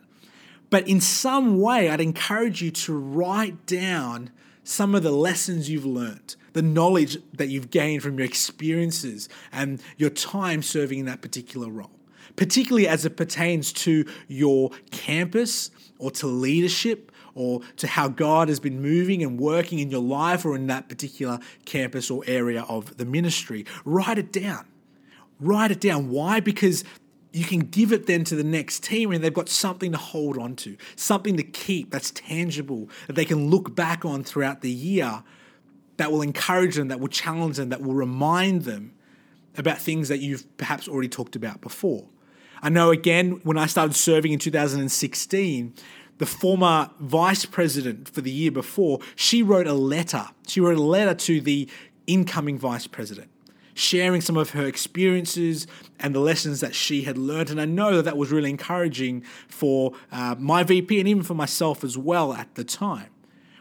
But 0.69 0.87
in 0.87 1.01
some 1.01 1.59
way, 1.59 1.89
I'd 1.89 1.99
encourage 1.99 2.61
you 2.61 2.69
to 2.69 2.93
write 2.95 3.65
down 3.65 4.29
some 4.63 4.95
of 4.95 5.03
the 5.03 5.11
lessons 5.11 5.69
you've 5.69 5.85
learned, 5.85 6.35
the 6.53 6.61
knowledge 6.61 7.17
that 7.33 7.47
you've 7.47 7.71
gained 7.71 8.03
from 8.03 8.17
your 8.17 8.25
experiences 8.25 9.29
and 9.51 9.81
your 9.97 10.09
time 10.09 10.61
serving 10.61 10.99
in 10.99 11.05
that 11.05 11.21
particular 11.21 11.69
role, 11.69 11.91
particularly 12.35 12.87
as 12.87 13.05
it 13.05 13.17
pertains 13.17 13.73
to 13.73 14.05
your 14.27 14.71
campus 14.91 15.71
or 15.97 16.11
to 16.11 16.27
leadership 16.27 17.11
or 17.33 17.61
to 17.77 17.87
how 17.87 18.07
God 18.07 18.49
has 18.49 18.59
been 18.59 18.81
moving 18.81 19.23
and 19.23 19.39
working 19.39 19.79
in 19.79 19.89
your 19.89 20.01
life 20.01 20.45
or 20.45 20.55
in 20.55 20.67
that 20.67 20.89
particular 20.89 21.39
campus 21.65 22.11
or 22.11 22.23
area 22.27 22.63
of 22.63 22.97
the 22.97 23.05
ministry. 23.05 23.65
Write 23.85 24.17
it 24.17 24.31
down. 24.31 24.65
Write 25.39 25.71
it 25.71 25.79
down. 25.79 26.09
Why? 26.09 26.39
Because 26.39 26.83
you 27.31 27.45
can 27.45 27.59
give 27.59 27.93
it 27.93 28.07
then 28.07 28.23
to 28.25 28.35
the 28.35 28.43
next 28.43 28.83
team 28.83 29.11
and 29.11 29.23
they've 29.23 29.33
got 29.33 29.49
something 29.49 29.91
to 29.91 29.97
hold 29.97 30.37
on 30.37 30.55
to, 30.57 30.75
something 30.95 31.37
to 31.37 31.43
keep 31.43 31.91
that's 31.91 32.11
tangible 32.11 32.89
that 33.07 33.13
they 33.13 33.25
can 33.25 33.49
look 33.49 33.75
back 33.75 34.03
on 34.03 34.23
throughout 34.23 34.61
the 34.61 34.69
year 34.69 35.23
that 35.97 36.11
will 36.11 36.21
encourage 36.21 36.75
them, 36.75 36.89
that 36.89 36.99
will 36.99 37.07
challenge 37.07 37.57
them, 37.57 37.69
that 37.69 37.81
will 37.81 37.93
remind 37.93 38.63
them 38.63 38.93
about 39.57 39.77
things 39.77 40.09
that 40.09 40.19
you've 40.19 40.45
perhaps 40.57 40.87
already 40.87 41.07
talked 41.07 41.35
about 41.35 41.61
before. 41.61 42.05
I 42.61 42.69
know 42.69 42.89
again, 42.89 43.39
when 43.43 43.57
I 43.57 43.65
started 43.65 43.95
serving 43.95 44.33
in 44.33 44.39
2016, 44.39 45.73
the 46.17 46.25
former 46.25 46.89
vice 46.99 47.45
president 47.45 48.09
for 48.09 48.21
the 48.21 48.31
year 48.31 48.51
before, 48.51 48.99
she 49.15 49.41
wrote 49.41 49.67
a 49.67 49.73
letter. 49.73 50.27
She 50.47 50.59
wrote 50.59 50.77
a 50.77 50.83
letter 50.83 51.15
to 51.15 51.41
the 51.41 51.67
incoming 52.07 52.59
vice 52.59 52.87
president 52.87 53.29
sharing 53.73 54.21
some 54.21 54.37
of 54.37 54.51
her 54.51 54.65
experiences 54.65 55.67
and 55.99 56.13
the 56.15 56.19
lessons 56.19 56.59
that 56.59 56.75
she 56.75 57.03
had 57.03 57.17
learned. 57.17 57.49
And 57.49 57.61
I 57.61 57.65
know 57.65 57.95
that 57.97 58.03
that 58.03 58.17
was 58.17 58.31
really 58.31 58.49
encouraging 58.49 59.23
for 59.47 59.93
uh, 60.11 60.35
my 60.37 60.63
VP 60.63 60.99
and 60.99 61.07
even 61.07 61.23
for 61.23 61.35
myself 61.35 61.83
as 61.83 61.97
well 61.97 62.33
at 62.33 62.55
the 62.55 62.63
time. 62.63 63.07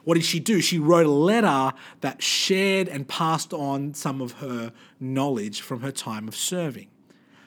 What 0.05 0.15
did 0.15 0.25
she 0.25 0.41
do? 0.41 0.61
She 0.61 0.79
wrote 0.79 1.07
a 1.07 1.11
letter 1.11 1.77
that 2.01 2.23
shared 2.23 2.89
and 2.89 3.07
passed 3.07 3.53
on 3.53 3.95
some 3.95 4.21
of 4.21 4.33
her 4.33 4.73
knowledge 4.99 5.61
from 5.61 5.83
her 5.83 5.93
time 5.93 6.27
of 6.27 6.35
serving. 6.35 6.89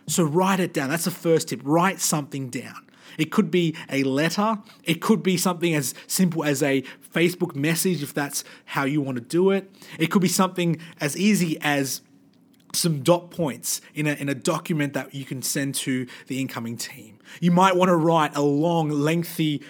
So 0.08 0.24
write 0.24 0.60
it 0.60 0.74
down. 0.74 0.90
That's 0.90 1.06
the 1.06 1.12
first 1.12 1.50
tip. 1.50 1.62
Write 1.64 2.00
something 2.00 2.50
down. 2.50 2.88
It 3.18 3.32
could 3.32 3.52
be 3.52 3.76
a 3.90 4.04
letter. 4.04 4.60
It 4.84 5.02
could 5.02 5.24
be 5.24 5.38
something 5.38 5.74
as 5.74 5.94
simple 6.08 6.44
as 6.44 6.64
a 6.64 6.84
Facebook 7.14 7.56
message, 7.56 8.02
if 8.02 8.14
that's 8.14 8.44
how 8.66 8.86
you 8.86 9.02
want 9.02 9.18
to 9.18 9.24
do 9.24 9.52
it. 9.52 9.72
It 10.00 10.08
could 10.08 10.22
be 10.22 10.28
something 10.28 10.80
as 11.00 11.18
easy 11.18 11.58
as 11.62 12.02
some 12.74 13.04
dot 13.04 13.32
points 13.32 13.82
in 13.94 14.08
a, 14.08 14.14
in 14.14 14.30
a 14.30 14.36
document 14.36 14.94
that 14.94 15.14
you 15.14 15.26
can 15.26 15.42
send 15.42 15.76
to 15.76 16.08
the 16.28 16.42
incoming 16.42 16.76
team. 16.76 17.20
You 17.40 17.52
might 17.52 17.76
want 17.76 17.90
to 17.90 17.96
write 17.96 18.36
a 18.36 18.42
long, 18.42 18.90
lengthy 18.90 19.62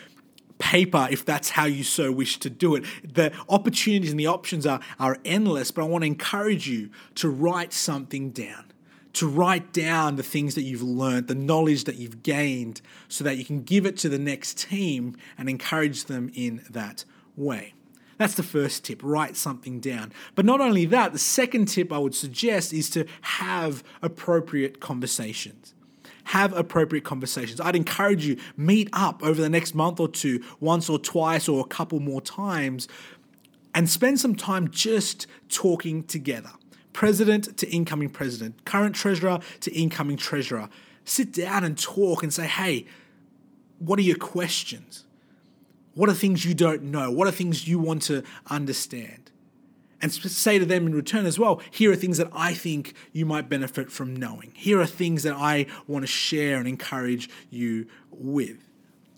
paper 0.57 1.07
if 1.12 1.25
that's 1.25 1.51
how 1.51 1.65
you 1.65 1.83
so 1.83 2.12
wish 2.12 2.39
to 2.39 2.50
do 2.50 2.75
it. 2.75 2.86
The 3.03 3.33
opportunities 3.50 4.12
and 4.12 4.19
the 4.19 4.27
options 4.27 4.65
are, 4.65 4.79
are 5.00 5.17
endless, 5.25 5.72
but 5.72 5.83
I 5.83 5.88
want 5.88 6.03
to 6.03 6.07
encourage 6.07 6.67
you 6.67 6.89
to 7.15 7.29
write 7.29 7.74
something 7.74 8.31
down. 8.31 8.65
To 9.13 9.27
write 9.27 9.74
down 9.74 10.15
the 10.15 10.24
things 10.24 10.55
that 10.55 10.63
you've 10.63 10.81
learned, 10.81 11.27
the 11.27 11.36
knowledge 11.36 11.83
that 11.83 11.98
you've 11.98 12.24
gained, 12.24 12.81
so 13.07 13.24
that 13.24 13.38
you 13.38 13.45
can 13.45 13.62
give 13.62 13.86
it 13.86 13.98
to 13.98 14.10
the 14.10 14.17
next 14.17 14.57
team 14.57 15.15
and 15.38 15.50
encourage 15.50 16.05
them 16.05 16.31
in 16.33 16.63
that 16.69 17.05
way. 17.36 17.74
That's 18.17 18.36
the 18.36 18.43
first 18.43 18.86
tip, 18.86 19.01
write 19.03 19.36
something 19.36 19.79
down. 19.79 20.13
But 20.36 20.46
not 20.46 20.62
only 20.62 20.86
that, 20.86 21.13
the 21.13 21.20
second 21.20 21.65
tip 21.65 21.91
I 21.91 21.98
would 21.98 22.15
suggest 22.15 22.74
is 22.74 22.89
to 22.91 23.05
have 23.22 23.84
appropriate 24.01 24.79
conversations. 24.79 25.74
Have 26.25 26.53
appropriate 26.53 27.03
conversations. 27.03 27.60
I'd 27.60 27.75
encourage 27.75 28.25
you 28.25 28.38
meet 28.55 28.89
up 28.93 29.24
over 29.24 29.41
the 29.41 29.50
next 29.50 29.75
month 29.75 30.00
or 30.00 30.08
two, 30.08 30.43
once 30.60 30.89
or 30.89 30.98
twice 30.98 31.50
or 31.50 31.62
a 31.62 31.67
couple 31.67 32.00
more 32.00 32.22
times 32.22 32.88
and 33.74 33.89
spend 33.89 34.20
some 34.20 34.36
time 34.36 34.70
just 34.70 35.27
talking 35.50 36.03
together. 36.03 36.51
President 36.93 37.58
to 37.58 37.67
incoming 37.70 38.10
president, 38.10 38.65
current 38.65 38.96
treasurer 38.96 39.39
to 39.62 39.72
incoming 39.72 40.17
treasurer. 40.17 40.70
Sit 41.05 41.34
down 41.34 41.63
and 41.63 41.77
talk 41.77 42.24
and 42.24 42.32
say, 42.32 42.46
"Hey, 42.46 42.86
what 43.79 43.98
are 44.00 44.03
your 44.03 44.17
questions?" 44.17 45.05
What 45.96 46.10
are 46.10 46.14
things 46.14 46.44
you 46.46 46.54
don't 46.54 46.84
know? 46.84 47.12
What 47.12 47.28
are 47.28 47.32
things 47.32 47.68
you 47.68 47.80
want 47.80 48.02
to 48.04 48.24
understand? 48.50 49.32
And 50.02 50.12
say 50.12 50.60
to 50.60 50.66
them 50.66 50.86
in 50.86 50.94
return 50.94 51.26
as 51.26 51.40
well, 51.40 51.62
here 51.72 51.92
are 51.92 51.96
things 51.96 52.18
that 52.18 52.28
I 52.34 52.54
think 52.54 52.94
you 53.14 53.26
might 53.26 53.48
benefit 53.48 53.90
from 53.90 54.16
knowing. 54.16 54.52
Here 54.54 54.82
are 54.82 54.86
things 54.86 55.24
that 55.24 55.36
I 55.36 55.66
want 55.88 56.04
to 56.04 56.08
share 56.08 56.58
and 56.58 56.68
encourage 56.68 57.30
you 57.50 57.88
with. 58.12 58.58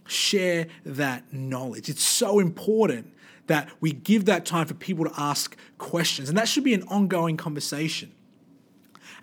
Share 0.06 0.68
that 0.86 1.34
knowledge. 1.34 1.90
It's 1.90 2.04
so 2.04 2.40
important 2.40 3.12
that 3.48 3.70
we 3.80 3.94
give 3.94 4.26
that 4.26 4.46
time 4.46 4.68
for 4.68 4.76
people 4.76 5.06
to 5.06 5.14
ask 5.18 5.58
questions. 5.80 6.30
And 6.30 6.38
that 6.38 6.48
should 6.48 6.64
be 6.64 6.76
an 6.76 6.84
ongoing 6.84 7.38
conversation 7.38 8.12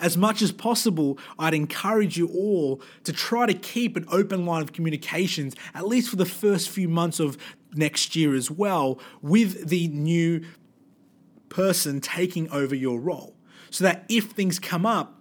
as 0.00 0.16
much 0.16 0.42
as 0.42 0.52
possible, 0.52 1.18
I'd 1.38 1.54
encourage 1.54 2.16
you 2.16 2.28
all 2.28 2.80
to 3.04 3.12
try 3.12 3.46
to 3.46 3.54
keep 3.54 3.96
an 3.96 4.04
open 4.10 4.46
line 4.46 4.62
of 4.62 4.72
communications, 4.72 5.54
at 5.74 5.86
least 5.86 6.10
for 6.10 6.16
the 6.16 6.26
first 6.26 6.68
few 6.70 6.88
months 6.88 7.20
of 7.20 7.36
next 7.74 8.16
year 8.16 8.34
as 8.34 8.50
well, 8.50 8.98
with 9.20 9.68
the 9.68 9.88
new 9.88 10.44
person 11.48 12.00
taking 12.00 12.50
over 12.50 12.74
your 12.74 12.98
role. 12.98 13.36
So 13.70 13.84
that 13.84 14.04
if 14.08 14.30
things 14.30 14.58
come 14.58 14.84
up, 14.84 15.18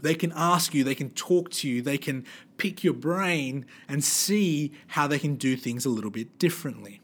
they 0.00 0.14
can 0.14 0.32
ask 0.36 0.74
you, 0.74 0.84
they 0.84 0.94
can 0.94 1.10
talk 1.10 1.50
to 1.50 1.68
you, 1.68 1.82
they 1.82 1.98
can 1.98 2.24
pick 2.56 2.84
your 2.84 2.94
brain 2.94 3.66
and 3.88 4.04
see 4.04 4.72
how 4.88 5.06
they 5.06 5.18
can 5.18 5.34
do 5.34 5.56
things 5.56 5.84
a 5.84 5.88
little 5.88 6.10
bit 6.10 6.38
differently. 6.38 7.00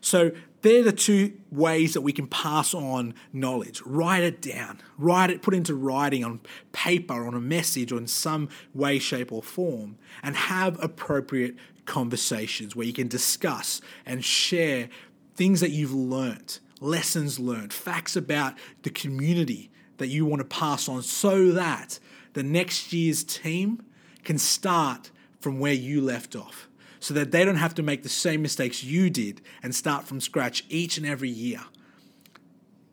So 0.00 0.32
they're 0.62 0.82
the 0.82 0.92
two 0.92 1.32
ways 1.50 1.94
that 1.94 2.02
we 2.02 2.12
can 2.12 2.26
pass 2.26 2.74
on 2.74 3.14
knowledge. 3.32 3.82
Write 3.84 4.22
it 4.22 4.42
down, 4.42 4.80
write 4.98 5.30
it, 5.30 5.42
put 5.42 5.54
into 5.54 5.74
writing 5.74 6.24
on 6.24 6.40
paper, 6.72 7.26
on 7.26 7.34
a 7.34 7.40
message, 7.40 7.92
or 7.92 7.98
in 7.98 8.06
some 8.06 8.48
way, 8.74 8.98
shape, 8.98 9.32
or 9.32 9.42
form, 9.42 9.96
and 10.22 10.36
have 10.36 10.82
appropriate 10.82 11.56
conversations 11.86 12.76
where 12.76 12.86
you 12.86 12.92
can 12.92 13.08
discuss 13.08 13.80
and 14.04 14.24
share 14.24 14.88
things 15.34 15.60
that 15.60 15.70
you've 15.70 15.94
learnt, 15.94 16.60
lessons 16.80 17.38
learned, 17.38 17.72
facts 17.72 18.14
about 18.16 18.54
the 18.82 18.90
community 18.90 19.70
that 19.96 20.08
you 20.08 20.24
want 20.26 20.40
to 20.40 20.44
pass 20.44 20.88
on 20.88 21.02
so 21.02 21.52
that 21.52 21.98
the 22.34 22.42
next 22.42 22.92
year's 22.92 23.24
team 23.24 23.82
can 24.24 24.38
start 24.38 25.10
from 25.40 25.58
where 25.58 25.72
you 25.72 26.00
left 26.00 26.36
off 26.36 26.69
so 27.00 27.14
that 27.14 27.32
they 27.32 27.44
don't 27.44 27.56
have 27.56 27.74
to 27.74 27.82
make 27.82 28.02
the 28.02 28.08
same 28.08 28.42
mistakes 28.42 28.84
you 28.84 29.10
did 29.10 29.40
and 29.62 29.74
start 29.74 30.06
from 30.06 30.20
scratch 30.20 30.64
each 30.68 30.98
and 30.98 31.06
every 31.06 31.30
year. 31.30 31.60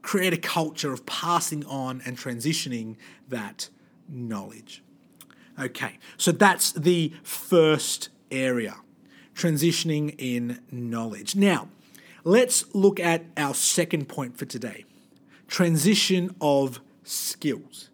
Create 0.02 0.34
a 0.34 0.38
culture 0.38 0.94
of 0.94 1.06
passing 1.06 1.66
on 1.66 2.02
and 2.06 2.18
transitioning 2.18 2.96
that 3.28 3.70
knowledge. 4.08 4.82
Okay, 5.60 6.00
so 6.18 6.32
that's 6.32 6.72
the 6.72 7.14
first 7.24 8.10
area 8.32 8.78
transitioning 9.36 10.16
in 10.18 10.60
knowledge. 10.72 11.36
Now, 11.36 11.70
let's 12.24 12.74
look 12.74 13.00
at 13.00 13.26
our 13.38 13.54
second 13.54 14.08
point 14.08 14.38
for 14.38 14.46
today 14.46 14.86
transition 15.48 16.36
of 16.42 16.82
skills. 17.04 17.90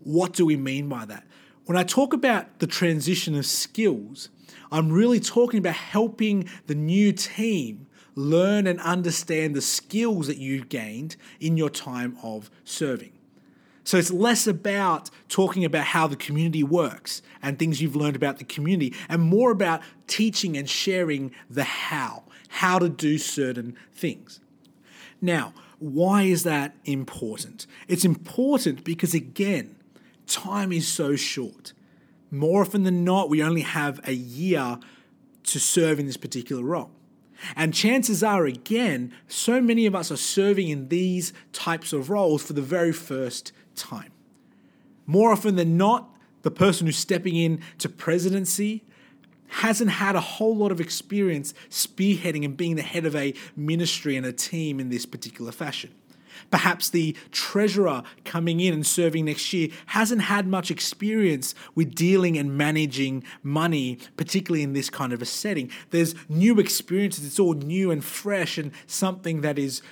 What 0.00 0.32
do 0.32 0.46
we 0.46 0.56
mean 0.56 0.88
by 0.88 1.04
that? 1.06 1.24
When 1.66 1.76
I 1.76 1.82
talk 1.82 2.12
about 2.12 2.60
the 2.60 2.66
transition 2.66 3.34
of 3.34 3.44
skills, 3.44 4.30
I'm 4.70 4.90
really 4.90 5.20
talking 5.20 5.58
about 5.58 5.74
helping 5.74 6.48
the 6.66 6.74
new 6.74 7.12
team 7.12 7.86
learn 8.14 8.66
and 8.66 8.80
understand 8.80 9.54
the 9.54 9.60
skills 9.60 10.26
that 10.28 10.38
you've 10.38 10.68
gained 10.68 11.16
in 11.40 11.56
your 11.56 11.70
time 11.70 12.16
of 12.22 12.50
serving. 12.64 13.12
So 13.82 13.98
it's 13.98 14.10
less 14.10 14.46
about 14.46 15.10
talking 15.28 15.64
about 15.64 15.84
how 15.84 16.06
the 16.06 16.16
community 16.16 16.62
works 16.62 17.20
and 17.42 17.58
things 17.58 17.82
you've 17.82 17.96
learned 17.96 18.16
about 18.16 18.38
the 18.38 18.44
community, 18.44 18.94
and 19.08 19.20
more 19.20 19.50
about 19.50 19.82
teaching 20.06 20.56
and 20.56 20.68
sharing 20.68 21.32
the 21.50 21.64
how, 21.64 22.22
how 22.48 22.78
to 22.78 22.88
do 22.88 23.18
certain 23.18 23.76
things. 23.92 24.40
Now, 25.20 25.52
why 25.78 26.22
is 26.22 26.44
that 26.44 26.74
important? 26.86 27.66
It's 27.88 28.04
important 28.04 28.84
because, 28.84 29.12
again, 29.12 29.76
time 30.26 30.72
is 30.72 30.88
so 30.88 31.16
short 31.16 31.74
more 32.30 32.62
often 32.62 32.82
than 32.84 33.04
not, 33.04 33.30
we 33.30 33.42
only 33.42 33.62
have 33.62 34.00
a 34.06 34.12
year 34.12 34.78
to 35.44 35.60
serve 35.60 35.98
in 35.98 36.06
this 36.06 36.16
particular 36.16 36.62
role. 36.62 36.90
And 37.56 37.74
chances 37.74 38.22
are, 38.22 38.46
again, 38.46 39.12
so 39.28 39.60
many 39.60 39.86
of 39.86 39.94
us 39.94 40.10
are 40.10 40.16
serving 40.16 40.68
in 40.68 40.88
these 40.88 41.32
types 41.52 41.92
of 41.92 42.10
roles 42.10 42.42
for 42.42 42.52
the 42.52 42.62
very 42.62 42.92
first 42.92 43.52
time. 43.74 44.10
More 45.06 45.32
often 45.32 45.56
than 45.56 45.76
not, 45.76 46.10
the 46.42 46.50
person 46.50 46.86
who's 46.86 46.96
stepping 46.96 47.36
in 47.36 47.60
to 47.78 47.88
presidency 47.88 48.84
hasn't 49.48 49.90
had 49.90 50.16
a 50.16 50.20
whole 50.20 50.56
lot 50.56 50.72
of 50.72 50.80
experience 50.80 51.54
spearheading 51.70 52.44
and 52.44 52.56
being 52.56 52.76
the 52.76 52.82
head 52.82 53.06
of 53.06 53.14
a 53.14 53.34
ministry 53.56 54.16
and 54.16 54.26
a 54.26 54.32
team 54.32 54.80
in 54.80 54.88
this 54.88 55.06
particular 55.06 55.52
fashion. 55.52 55.90
Perhaps 56.50 56.90
the 56.90 57.16
treasurer 57.30 58.02
coming 58.24 58.60
in 58.60 58.74
and 58.74 58.86
serving 58.86 59.26
next 59.26 59.52
year 59.52 59.68
hasn't 59.86 60.22
had 60.22 60.46
much 60.46 60.70
experience 60.70 61.54
with 61.74 61.94
dealing 61.94 62.36
and 62.36 62.56
managing 62.56 63.24
money, 63.42 63.98
particularly 64.16 64.62
in 64.62 64.72
this 64.72 64.90
kind 64.90 65.12
of 65.12 65.22
a 65.22 65.26
setting. 65.26 65.70
There's 65.90 66.14
new 66.28 66.58
experiences, 66.58 67.24
it's 67.26 67.38
all 67.38 67.54
new 67.54 67.90
and 67.90 68.04
fresh, 68.04 68.58
and 68.58 68.72
something 68.86 69.40
that 69.42 69.58
is 69.58 69.82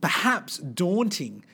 perhaps 0.00 0.58
daunting 0.58 1.44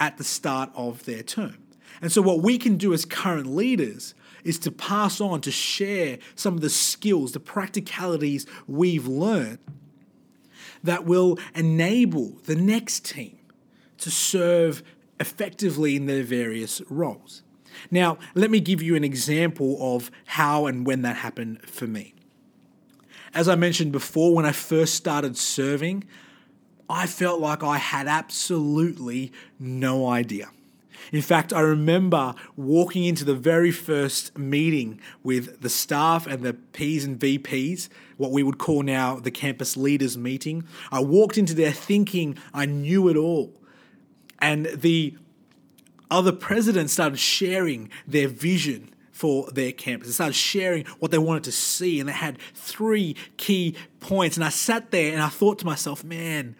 at 0.00 0.16
the 0.16 0.24
start 0.24 0.70
of 0.74 1.04
their 1.04 1.22
term. 1.22 1.58
And 2.00 2.10
so, 2.10 2.20
what 2.22 2.42
we 2.42 2.58
can 2.58 2.76
do 2.76 2.92
as 2.92 3.04
current 3.04 3.46
leaders 3.46 4.14
is 4.42 4.58
to 4.60 4.70
pass 4.70 5.20
on, 5.20 5.40
to 5.42 5.50
share 5.50 6.18
some 6.34 6.54
of 6.54 6.60
the 6.60 6.70
skills, 6.70 7.32
the 7.32 7.40
practicalities 7.40 8.46
we've 8.66 9.06
learned 9.06 9.58
that 10.82 11.06
will 11.06 11.38
enable 11.54 12.38
the 12.44 12.54
next 12.54 13.04
team 13.06 13.38
to 13.98 14.10
serve 14.10 14.82
effectively 15.20 15.96
in 15.96 16.06
their 16.06 16.22
various 16.22 16.80
roles. 16.88 17.42
Now, 17.90 18.18
let 18.34 18.50
me 18.50 18.60
give 18.60 18.82
you 18.82 18.94
an 18.96 19.04
example 19.04 19.76
of 19.80 20.10
how 20.26 20.66
and 20.66 20.86
when 20.86 21.02
that 21.02 21.16
happened 21.16 21.62
for 21.68 21.86
me. 21.86 22.14
As 23.32 23.48
I 23.48 23.56
mentioned 23.56 23.92
before, 23.92 24.34
when 24.34 24.46
I 24.46 24.52
first 24.52 24.94
started 24.94 25.36
serving, 25.36 26.04
I 26.88 27.06
felt 27.06 27.40
like 27.40 27.62
I 27.62 27.78
had 27.78 28.06
absolutely 28.06 29.32
no 29.58 30.06
idea. 30.06 30.50
In 31.12 31.22
fact, 31.22 31.52
I 31.52 31.60
remember 31.60 32.34
walking 32.56 33.04
into 33.04 33.24
the 33.24 33.34
very 33.34 33.70
first 33.70 34.38
meeting 34.38 35.00
with 35.22 35.60
the 35.60 35.68
staff 35.68 36.26
and 36.26 36.42
the 36.42 36.54
Ps 36.54 37.04
and 37.04 37.18
VPs, 37.18 37.88
what 38.16 38.30
we 38.30 38.42
would 38.42 38.58
call 38.58 38.82
now 38.82 39.18
the 39.18 39.30
campus 39.30 39.76
leaders 39.76 40.16
meeting. 40.16 40.64
I 40.90 41.00
walked 41.00 41.36
into 41.36 41.54
there 41.54 41.72
thinking 41.72 42.38
I 42.52 42.66
knew 42.66 43.08
it 43.08 43.16
all. 43.16 43.52
And 44.40 44.66
the 44.66 45.16
other 46.10 46.32
presidents 46.32 46.92
started 46.92 47.18
sharing 47.18 47.90
their 48.06 48.28
vision 48.28 48.90
for 49.10 49.48
their 49.52 49.72
campus. 49.72 50.08
They 50.08 50.12
started 50.12 50.34
sharing 50.34 50.84
what 50.98 51.10
they 51.10 51.18
wanted 51.18 51.44
to 51.44 51.52
see, 51.52 52.00
and 52.00 52.08
they 52.08 52.12
had 52.12 52.38
three 52.54 53.16
key 53.36 53.76
points. 54.00 54.36
And 54.36 54.44
I 54.44 54.48
sat 54.48 54.90
there 54.90 55.12
and 55.12 55.22
I 55.22 55.28
thought 55.28 55.60
to 55.60 55.66
myself, 55.66 56.02
man, 56.02 56.56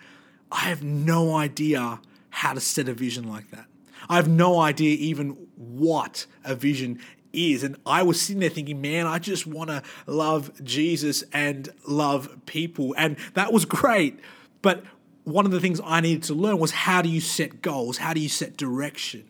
I 0.52 0.60
have 0.60 0.82
no 0.82 1.34
idea 1.34 2.00
how 2.30 2.52
to 2.54 2.60
set 2.60 2.88
a 2.88 2.94
vision 2.94 3.28
like 3.28 3.50
that. 3.50 3.66
I 4.08 4.16
have 4.16 4.28
no 4.28 4.60
idea 4.60 4.96
even 4.98 5.30
what 5.56 6.26
a 6.44 6.54
vision 6.54 7.00
is. 7.32 7.64
And 7.64 7.76
I 7.84 8.02
was 8.02 8.20
sitting 8.20 8.40
there 8.40 8.50
thinking, 8.50 8.80
man, 8.80 9.06
I 9.06 9.18
just 9.18 9.46
want 9.46 9.70
to 9.70 9.82
love 10.06 10.52
Jesus 10.62 11.24
and 11.32 11.68
love 11.86 12.28
people. 12.46 12.94
And 12.96 13.16
that 13.34 13.52
was 13.52 13.64
great. 13.64 14.20
But 14.62 14.84
one 15.24 15.46
of 15.46 15.52
the 15.52 15.60
things 15.60 15.80
I 15.84 16.00
needed 16.00 16.22
to 16.24 16.34
learn 16.34 16.58
was 16.58 16.70
how 16.70 17.02
do 17.02 17.08
you 17.08 17.20
set 17.20 17.62
goals? 17.62 17.98
How 17.98 18.12
do 18.12 18.20
you 18.20 18.28
set 18.28 18.56
direction? 18.56 19.24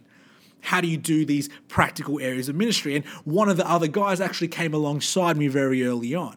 How 0.60 0.80
do 0.80 0.88
you 0.88 0.96
do 0.96 1.24
these 1.24 1.48
practical 1.68 2.18
areas 2.20 2.48
of 2.48 2.56
ministry? 2.56 2.96
And 2.96 3.04
one 3.24 3.48
of 3.48 3.56
the 3.56 3.68
other 3.68 3.86
guys 3.86 4.20
actually 4.20 4.48
came 4.48 4.74
alongside 4.74 5.36
me 5.36 5.46
very 5.46 5.86
early 5.86 6.14
on. 6.14 6.36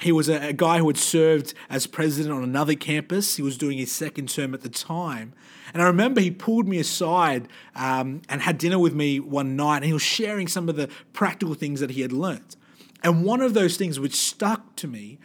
He 0.00 0.12
was 0.12 0.30
a, 0.30 0.48
a, 0.48 0.52
guy 0.54 0.78
who 0.78 0.86
had 0.86 0.96
served 0.96 1.52
as 1.68 1.86
president 1.86 2.34
on 2.34 2.42
another 2.42 2.74
campus. 2.74 3.36
He 3.36 3.42
was 3.42 3.58
doing 3.58 3.76
his 3.76 3.92
second 3.92 4.30
term 4.30 4.54
at 4.54 4.62
the 4.62 4.70
time. 4.70 5.34
And 5.74 5.82
I 5.82 5.86
remember 5.86 6.22
he 6.22 6.30
pulled 6.30 6.66
me 6.66 6.78
aside 6.78 7.48
um, 7.76 8.22
and 8.28 8.40
had 8.40 8.56
dinner 8.56 8.78
with 8.78 8.94
me 8.94 9.20
one 9.20 9.56
night, 9.56 9.76
and 9.76 9.84
he 9.84 9.92
was 9.92 10.02
sharing 10.02 10.48
some 10.48 10.70
of 10.70 10.76
the 10.76 10.88
practical 11.12 11.54
things 11.54 11.80
that 11.80 11.90
he 11.90 12.00
had 12.00 12.12
learnt. 12.12 12.56
And 13.02 13.24
one 13.24 13.42
of 13.42 13.52
those 13.52 13.76
things 13.76 14.00
which 14.00 14.14
stuck 14.14 14.74
to 14.76 14.88
me 14.88 15.18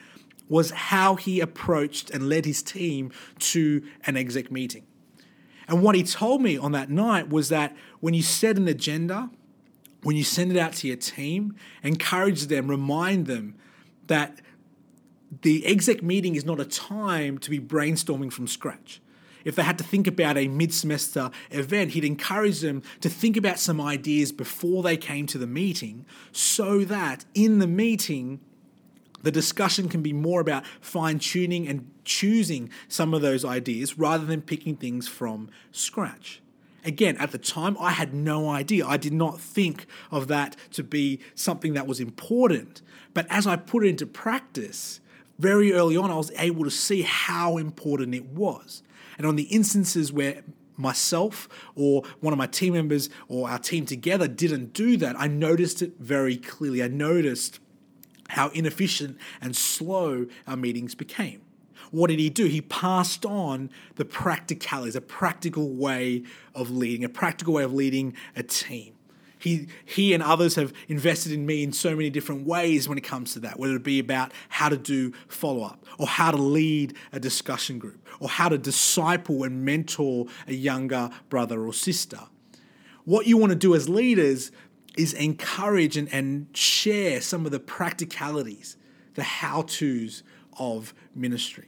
was 0.48 0.72
how 0.72 1.16
he 1.16 1.40
approached 1.40 2.10
and 2.10 2.30
led 2.30 2.46
his 2.46 2.62
team 2.62 3.12
to 3.40 3.84
an 4.06 4.16
exec 4.16 4.52
meeting. 4.52 4.86
And 5.68 5.82
what 5.82 5.96
he 5.96 6.04
told 6.04 6.42
me 6.42 6.58
on 6.58 6.72
that 6.74 6.90
night 6.90 7.30
was 7.30 7.50
that 7.50 7.76
when 8.00 8.14
you 8.14 8.22
set 8.22 8.58
an 8.58 8.68
agenda, 8.68 9.30
when 10.04 10.16
you 10.16 10.24
send 10.24 10.52
it 10.52 10.58
out 10.58 10.74
to 10.74 10.88
your 10.88 10.98
team, 10.98 11.56
encourage 11.82 12.46
them, 12.48 12.68
remind 12.68 13.26
them 13.26 13.56
that 14.08 14.40
the 15.42 15.66
exec 15.66 16.04
meeting 16.04 16.36
is 16.36 16.46
not 16.46 16.60
a 16.60 16.66
time 16.66 17.40
to 17.40 17.50
be 17.50 17.60
brainstorming 17.60 18.32
from 18.32 18.48
scratch. 18.48 19.02
If 19.44 19.56
they 19.56 19.64
had 19.64 19.78
to 19.78 19.84
think 19.84 20.08
about 20.08 20.38
a 20.38 20.48
mid 20.48 20.74
semester 20.74 21.30
event, 21.52 21.92
he'd 21.92 22.04
encourage 22.04 22.62
them 22.62 22.82
to 23.02 23.10
think 23.10 23.38
about 23.38 23.60
some 23.60 23.80
ideas 23.80 24.32
before 24.32 24.82
they 24.84 24.98
came 24.98 25.28
to 25.28 25.38
the 25.38 25.48
meeting 25.48 26.06
so 26.32 26.84
that 26.86 27.26
in 27.34 27.60
the 27.60 27.68
meeting, 27.68 28.40
the 29.26 29.32
discussion 29.32 29.90
can 29.90 30.04
be 30.04 30.14
more 30.14 30.40
about 30.40 30.64
fine 30.80 31.18
tuning 31.18 31.68
and 31.68 31.90
choosing 32.04 32.70
some 32.88 33.12
of 33.12 33.24
those 33.24 33.44
ideas 33.44 33.98
rather 33.98 34.24
than 34.24 34.40
picking 34.40 34.76
things 34.76 35.08
from 35.08 35.50
scratch. 35.72 36.44
Again, 36.84 37.18
at 37.18 37.32
the 37.32 37.40
time, 37.40 37.76
I 37.80 37.90
had 37.90 38.14
no 38.14 38.48
idea. 38.48 38.86
I 38.86 38.98
did 38.98 39.14
not 39.14 39.42
think 39.42 39.88
of 40.12 40.28
that 40.28 40.56
to 40.74 40.84
be 40.84 41.20
something 41.34 41.74
that 41.74 41.88
was 41.88 42.00
important. 42.00 42.84
But 43.16 43.26
as 43.32 43.48
I 43.48 43.56
put 43.56 43.84
it 43.84 43.90
into 43.90 44.06
practice, 44.06 45.02
very 45.40 45.74
early 45.74 45.98
on, 45.98 46.12
I 46.12 46.18
was 46.18 46.32
able 46.38 46.64
to 46.64 46.70
see 46.70 47.02
how 47.02 47.58
important 47.58 48.14
it 48.14 48.26
was. 48.26 48.84
And 49.18 49.26
on 49.26 49.38
the 49.38 49.44
instances 49.46 50.14
where 50.14 50.44
myself 50.78 51.50
or 51.74 52.04
one 52.20 52.32
of 52.32 52.38
my 52.38 52.46
team 52.46 52.74
members 52.74 53.10
or 53.28 53.50
our 53.50 53.58
team 53.58 53.88
together 53.88 54.28
didn't 54.28 54.74
do 54.74 54.98
that, 54.98 55.20
I 55.20 55.28
noticed 55.28 55.82
it 55.82 55.94
very 55.98 56.38
clearly. 56.38 56.84
I 56.84 56.90
noticed 56.90 57.60
how 58.30 58.50
inefficient 58.50 59.18
and 59.42 59.56
slow 59.56 60.28
our 60.48 60.58
meetings 60.58 60.96
became. 60.96 61.42
What 61.92 62.10
did 62.10 62.20
he 62.20 62.30
do? 62.30 62.46
He 62.46 62.62
passed 62.62 63.26
on 63.26 63.70
the 63.96 64.06
practicalities, 64.06 64.96
a 64.96 65.02
practical 65.02 65.74
way 65.74 66.24
of 66.54 66.72
leading, 66.72 67.04
a 67.04 67.10
practical 67.10 67.54
way 67.54 67.64
of 67.64 67.74
leading 67.74 68.16
a 68.36 68.44
team. 68.44 68.94
He, 69.38 69.68
he 69.84 70.14
and 70.14 70.24
others 70.24 70.56
have 70.56 70.74
invested 70.88 71.32
in 71.32 71.46
me 71.46 71.64
in 71.64 71.72
so 71.72 71.96
many 71.96 72.10
different 72.10 72.48
ways 72.48 72.90
when 72.90 72.98
it 72.98 73.04
comes 73.04 73.34
to 73.34 73.40
that, 73.42 73.60
whether 73.60 73.76
it 73.76 73.84
be 73.84 74.00
about 74.00 74.32
how 74.50 74.70
to 74.70 74.78
do 74.78 75.14
follow 75.28 75.64
up, 75.64 75.86
or 76.00 76.08
how 76.08 76.32
to 76.32 76.38
lead 76.38 76.96
a 77.12 77.20
discussion 77.20 77.78
group, 77.78 78.08
or 78.20 78.28
how 78.28 78.50
to 78.50 78.58
disciple 78.58 79.44
and 79.44 79.64
mentor 79.64 80.26
a 80.48 80.54
younger 80.54 81.12
brother 81.30 81.64
or 81.64 81.74
sister. 81.74 82.20
What 83.04 83.28
you 83.28 83.38
want 83.38 83.52
to 83.52 83.56
do 83.56 83.76
as 83.76 83.88
leaders 83.88 84.52
is 84.98 85.14
encourage 85.14 85.98
and, 85.98 86.12
and 86.14 86.48
share 86.54 87.22
some 87.22 87.46
of 87.46 87.52
the 87.52 87.60
practicalities, 87.60 88.78
the 89.16 89.24
how 89.24 89.64
to's 89.64 90.24
of 90.58 90.94
ministry. 91.14 91.68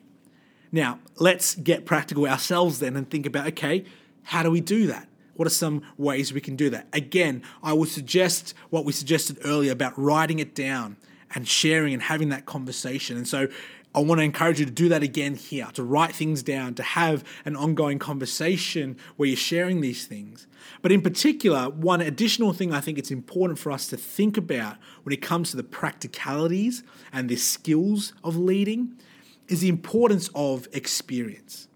Now, 0.72 1.00
let's 1.18 1.56
get 1.56 1.86
practical 1.86 2.26
ourselves 2.26 2.80
then 2.80 2.96
and 2.96 3.10
think 3.10 3.26
about 3.26 3.48
okay, 3.48 3.86
how 4.24 4.44
do 4.44 4.52
we 4.52 4.62
do 4.62 4.88
that? 4.88 5.08
What 5.36 5.46
are 5.46 5.52
some 5.52 5.84
ways 5.98 6.34
we 6.34 6.42
can 6.42 6.56
do 6.56 6.70
that? 6.72 6.88
Again, 6.92 7.44
I 7.62 7.74
would 7.74 7.90
suggest 7.90 8.54
what 8.70 8.86
we 8.86 8.92
suggested 8.92 9.38
earlier 9.46 9.72
about 9.72 9.98
writing 9.98 10.40
it 10.40 10.56
down 10.56 10.98
and 11.34 11.48
sharing 11.48 11.94
and 11.94 12.02
having 12.02 12.30
that 12.30 12.46
conversation. 12.46 13.18
And 13.18 13.28
so 13.28 13.48
I 13.98 14.00
want 14.02 14.20
to 14.20 14.24
encourage 14.24 14.60
you 14.60 14.66
to 14.68 14.72
do 14.72 14.90
that 14.90 15.02
again 15.02 15.34
here, 15.34 15.66
to 15.74 15.82
write 15.82 16.14
things 16.14 16.44
down, 16.44 16.76
to 16.76 16.84
have 16.84 17.24
an 17.46 17.56
ongoing 17.56 17.98
conversation 17.98 18.96
where 19.16 19.28
you're 19.28 19.36
sharing 19.36 19.82
these 19.82 20.06
things. 20.06 20.46
But 20.84 20.92
in 20.92 21.02
particular, 21.02 21.72
one 21.72 22.02
additional 22.02 22.54
thing 22.54 22.72
I 22.72 22.80
think 22.80 23.00
it's 23.00 23.10
important 23.10 23.58
for 23.58 23.72
us 23.72 23.88
to 23.88 23.98
think 23.98 24.38
about 24.38 24.78
when 25.02 25.14
it 25.14 25.24
comes 25.24 25.50
to 25.50 25.58
the 25.58 25.64
practicalities 25.64 26.84
and 27.12 27.28
the 27.28 27.38
skills 27.38 28.14
of 28.24 28.38
leading 28.38 29.00
is 29.48 29.62
the 29.62 29.70
importance 29.70 30.30
of 30.36 30.68
experience. 30.74 31.68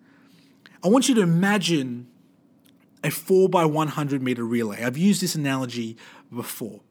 I 0.84 0.90
want 0.90 1.10
you 1.10 1.16
to 1.16 1.22
imagine 1.22 2.06
a 3.04 3.10
4 3.10 3.50
by 3.50 3.66
100 3.66 4.22
meter 4.22 4.46
relay. 4.46 4.84
I've 4.84 4.96
used 4.96 5.24
this 5.24 5.34
analogy 5.34 5.98
before. 6.32 6.82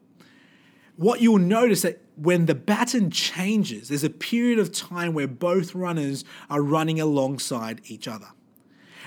What 0.97 1.21
you'll 1.21 1.37
notice 1.37 1.83
that 1.83 2.00
when 2.21 2.45
the 2.45 2.53
baton 2.53 3.09
changes, 3.09 3.89
there's 3.89 4.03
a 4.03 4.09
period 4.09 4.59
of 4.59 4.71
time 4.71 5.13
where 5.13 5.27
both 5.27 5.73
runners 5.73 6.23
are 6.51 6.61
running 6.61 6.99
alongside 6.99 7.81
each 7.85 8.07
other. 8.07 8.27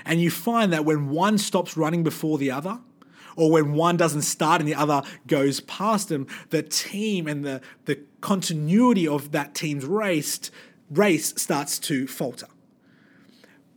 And 0.03 0.21
you 0.21 0.29
find 0.29 0.73
that 0.73 0.83
when 0.83 1.09
one 1.09 1.37
stops 1.37 1.77
running 1.77 2.03
before 2.03 2.37
the 2.37 2.51
other, 2.51 2.79
or 3.37 3.51
when 3.51 3.73
one 3.73 3.95
doesn't 3.95 4.23
start 4.23 4.59
and 4.59 4.67
the 4.67 4.75
other 4.75 5.01
goes 5.27 5.61
past 5.61 6.09
them, 6.09 6.27
the 6.49 6.61
team 6.61 7.27
and 7.27 7.45
the, 7.45 7.61
the 7.85 7.99
continuity 8.19 9.07
of 9.07 9.31
that 9.31 9.55
team's 9.55 9.85
race, 9.85 10.51
race 10.89 11.33
starts 11.37 11.79
to 11.79 12.07
falter. 12.07 12.47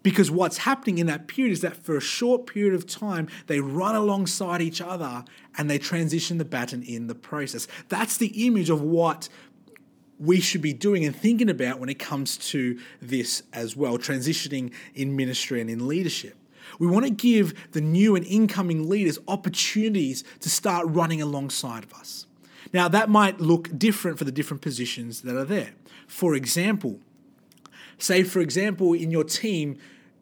Because 0.08 0.30
what's 0.30 0.56
happening 0.56 0.96
in 0.96 1.06
that 1.08 1.28
period 1.28 1.52
is 1.52 1.60
that 1.60 1.76
for 1.76 1.94
a 1.94 2.00
short 2.00 2.46
period 2.46 2.72
of 2.72 2.86
time, 2.86 3.28
they 3.46 3.60
run 3.60 3.94
alongside 3.94 4.62
each 4.62 4.80
other 4.80 5.22
and 5.58 5.68
they 5.68 5.76
transition 5.76 6.38
the 6.38 6.46
baton 6.46 6.82
in 6.82 7.08
the 7.08 7.14
process. 7.14 7.68
That's 7.90 8.16
the 8.16 8.46
image 8.46 8.70
of 8.70 8.80
what 8.80 9.28
we 10.18 10.40
should 10.40 10.62
be 10.62 10.72
doing 10.72 11.04
and 11.04 11.14
thinking 11.14 11.50
about 11.50 11.78
when 11.78 11.90
it 11.90 11.98
comes 11.98 12.38
to 12.38 12.78
this 13.02 13.42
as 13.52 13.76
well, 13.76 13.98
transitioning 13.98 14.72
in 14.94 15.14
ministry 15.14 15.60
and 15.60 15.68
in 15.68 15.86
leadership. 15.86 16.38
We 16.78 16.86
want 16.86 17.04
to 17.04 17.12
give 17.12 17.72
the 17.72 17.82
new 17.82 18.16
and 18.16 18.24
incoming 18.24 18.88
leaders 18.88 19.18
opportunities 19.28 20.24
to 20.40 20.48
start 20.48 20.86
running 20.88 21.20
alongside 21.20 21.84
of 21.84 21.92
us. 21.92 22.24
Now, 22.72 22.88
that 22.88 23.10
might 23.10 23.42
look 23.42 23.78
different 23.78 24.16
for 24.16 24.24
the 24.24 24.32
different 24.32 24.62
positions 24.62 25.20
that 25.20 25.36
are 25.36 25.44
there. 25.44 25.72
For 26.06 26.34
example, 26.34 26.98
say, 27.98 28.22
for 28.22 28.40
example, 28.40 28.94
in 28.94 29.10
your 29.10 29.24
team, 29.24 29.76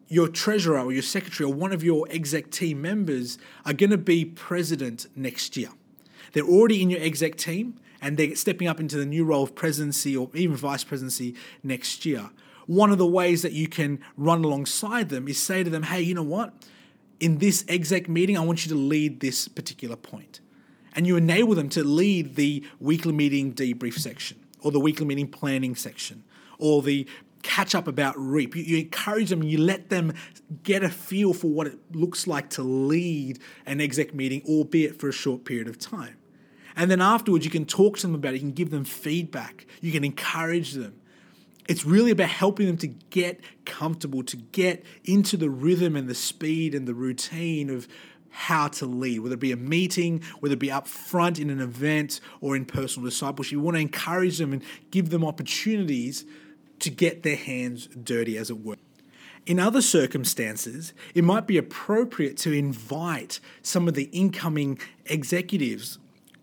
your 0.07 0.27
treasurer 0.27 0.79
or 0.79 0.91
your 0.91 1.01
secretary 1.01 1.49
or 1.49 1.53
one 1.53 1.73
of 1.73 1.83
your 1.83 2.07
exec 2.09 2.49
team 2.49 2.81
members 2.81 3.37
are 3.65 3.73
going 3.73 3.89
to 3.89 3.97
be 3.97 4.23
president 4.25 5.07
next 5.15 5.57
year. 5.57 5.69
They're 6.33 6.43
already 6.43 6.81
in 6.81 6.89
your 6.89 7.01
exec 7.01 7.35
team 7.35 7.79
and 8.01 8.17
they're 8.17 8.35
stepping 8.35 8.67
up 8.67 8.79
into 8.79 8.97
the 8.97 9.05
new 9.05 9.25
role 9.25 9.43
of 9.43 9.55
presidency 9.55 10.15
or 10.15 10.29
even 10.33 10.55
vice 10.55 10.83
presidency 10.83 11.35
next 11.63 12.05
year. 12.05 12.29
One 12.67 12.91
of 12.91 12.97
the 12.97 13.07
ways 13.07 13.41
that 13.41 13.53
you 13.53 13.67
can 13.67 13.99
run 14.17 14.43
alongside 14.43 15.09
them 15.09 15.27
is 15.27 15.41
say 15.41 15.63
to 15.63 15.69
them, 15.69 15.83
hey, 15.83 16.01
you 16.01 16.13
know 16.13 16.23
what? 16.23 16.53
In 17.19 17.39
this 17.39 17.65
exec 17.67 18.07
meeting, 18.07 18.37
I 18.37 18.41
want 18.41 18.65
you 18.65 18.69
to 18.69 18.77
lead 18.77 19.19
this 19.19 19.47
particular 19.47 19.95
point. 19.95 20.41
And 20.93 21.07
you 21.07 21.15
enable 21.15 21.55
them 21.55 21.69
to 21.69 21.83
lead 21.83 22.35
the 22.35 22.63
weekly 22.79 23.13
meeting 23.13 23.53
debrief 23.53 23.99
section 23.99 24.39
or 24.61 24.71
the 24.71 24.79
weekly 24.79 25.05
meeting 25.05 25.27
planning 25.27 25.75
section 25.75 26.23
or 26.59 26.81
the 26.81 27.07
catch 27.47 27.73
up 27.73 27.87
about 27.87 28.13
reap. 28.17 28.55
You, 28.57 28.63
you, 28.63 28.77
encourage 28.79 29.29
them, 29.29 29.41
you 29.41 29.57
let 29.57 29.89
them 29.89 30.13
get 30.63 30.83
a 30.83 30.89
feel 30.89 31.33
for 31.33 31.47
what 31.47 31.65
it 31.65 31.79
looks 31.93 32.27
like 32.27 32.49
to 32.51 32.61
lead 32.61 33.39
an 33.65 33.79
exec 33.79 34.13
meeting, 34.13 34.41
albeit 34.45 34.99
for 34.99 35.07
a 35.07 35.13
short 35.13 35.45
period 35.45 35.69
of 35.69 35.79
time. 35.79 36.17
And 36.75 36.91
then 36.91 37.01
afterwards, 37.01 37.45
you 37.45 37.51
can 37.51 37.65
talk 37.65 37.97
to 37.97 38.01
them 38.07 38.15
about 38.15 38.33
it, 38.33 38.35
you 38.35 38.41
can 38.41 38.51
give 38.51 38.69
them 38.69 38.83
feedback, 38.83 39.65
you 39.81 39.93
can 39.93 40.03
encourage 40.03 40.73
them. 40.73 40.99
It's 41.69 41.85
really 41.85 42.11
about 42.11 42.29
helping 42.29 42.67
them 42.67 42.77
to 42.77 42.87
get 42.87 43.39
comfortable, 43.65 44.23
to 44.23 44.37
get 44.37 44.83
into 45.05 45.37
the 45.37 45.49
rhythm 45.49 45.95
and 45.95 46.09
the 46.09 46.15
speed 46.15 46.75
and 46.75 46.85
the 46.85 46.93
routine 46.93 47.69
of 47.69 47.87
how 48.29 48.67
to 48.67 48.85
lead, 48.85 49.19
whether 49.19 49.35
it 49.35 49.39
be 49.39 49.53
a 49.53 49.57
meeting, 49.57 50.21
whether 50.41 50.53
it 50.53 50.59
be 50.59 50.71
up 50.71 50.87
front 50.87 51.39
in 51.39 51.49
an 51.49 51.61
event 51.61 52.19
or 52.41 52.55
in 52.57 52.65
personal 52.65 53.09
discipleship. 53.09 53.53
You 53.53 53.61
want 53.61 53.75
to 53.75 53.81
encourage 53.81 54.37
them 54.37 54.51
and 54.53 54.63
give 54.91 55.09
them 55.09 55.25
opportunities 55.25 56.25
to 56.79 56.89
get 56.89 57.23
their 57.23 57.35
hands 57.35 57.87
dirty, 57.87 58.37
as 58.37 58.49
it 58.49 58.63
were. 58.63 58.77
In 59.45 59.59
other 59.59 59.81
circumstances, 59.81 60.93
it 61.15 61.23
might 61.23 61.47
be 61.47 61.57
appropriate 61.57 62.35
to 62.37 62.51
invite 62.51 63.39
some 63.61 63.87
of 63.87 63.93
the 63.93 64.09
incoming 64.11 64.79
executives 65.05 65.99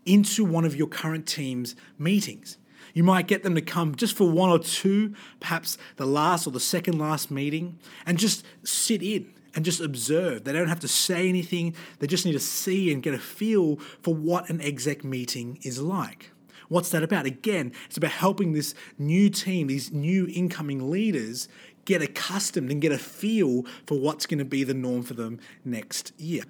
into 0.06 0.44
one 0.44 0.64
of 0.64 0.74
your 0.74 0.86
current 0.86 1.26
team's 1.26 1.76
meetings. 1.98 2.56
You 2.94 3.02
might 3.02 3.26
get 3.26 3.42
them 3.42 3.54
to 3.56 3.60
come 3.60 3.94
just 3.94 4.16
for 4.16 4.30
one 4.30 4.50
or 4.50 4.58
two, 4.58 5.14
perhaps 5.40 5.76
the 5.96 6.06
last 6.06 6.46
or 6.46 6.50
the 6.50 6.60
second 6.60 6.98
last 6.98 7.30
meeting, 7.30 7.78
and 8.06 8.18
just 8.18 8.44
sit 8.62 9.02
in 9.02 9.32
and 9.54 9.64
just 9.64 9.80
observe. 9.80 10.44
They 10.44 10.52
don't 10.52 10.68
have 10.68 10.80
to 10.80 10.88
say 10.88 11.28
anything, 11.28 11.74
they 11.98 12.06
just 12.06 12.24
need 12.24 12.32
to 12.32 12.40
see 12.40 12.92
and 12.92 13.02
get 13.02 13.14
a 13.14 13.18
feel 13.18 13.76
for 14.02 14.14
what 14.14 14.48
an 14.48 14.60
exec 14.60 15.04
meeting 15.04 15.58
is 15.62 15.80
like. 15.80 16.30
What's 16.68 16.90
that 16.90 17.02
about? 17.02 17.26
Again, 17.26 17.72
it's 17.86 17.96
about 17.96 18.12
helping 18.12 18.52
this 18.52 18.74
new 18.98 19.30
team, 19.30 19.66
these 19.66 19.92
new 19.92 20.26
incoming 20.32 20.90
leaders, 20.90 21.48
get 21.84 22.02
accustomed 22.02 22.70
and 22.70 22.80
get 22.80 22.92
a 22.92 22.98
feel 22.98 23.64
for 23.86 23.98
what's 23.98 24.26
going 24.26 24.38
to 24.38 24.44
be 24.44 24.64
the 24.64 24.74
norm 24.74 25.02
for 25.02 25.14
them 25.14 25.38
next 25.64 26.12
year. 26.18 26.44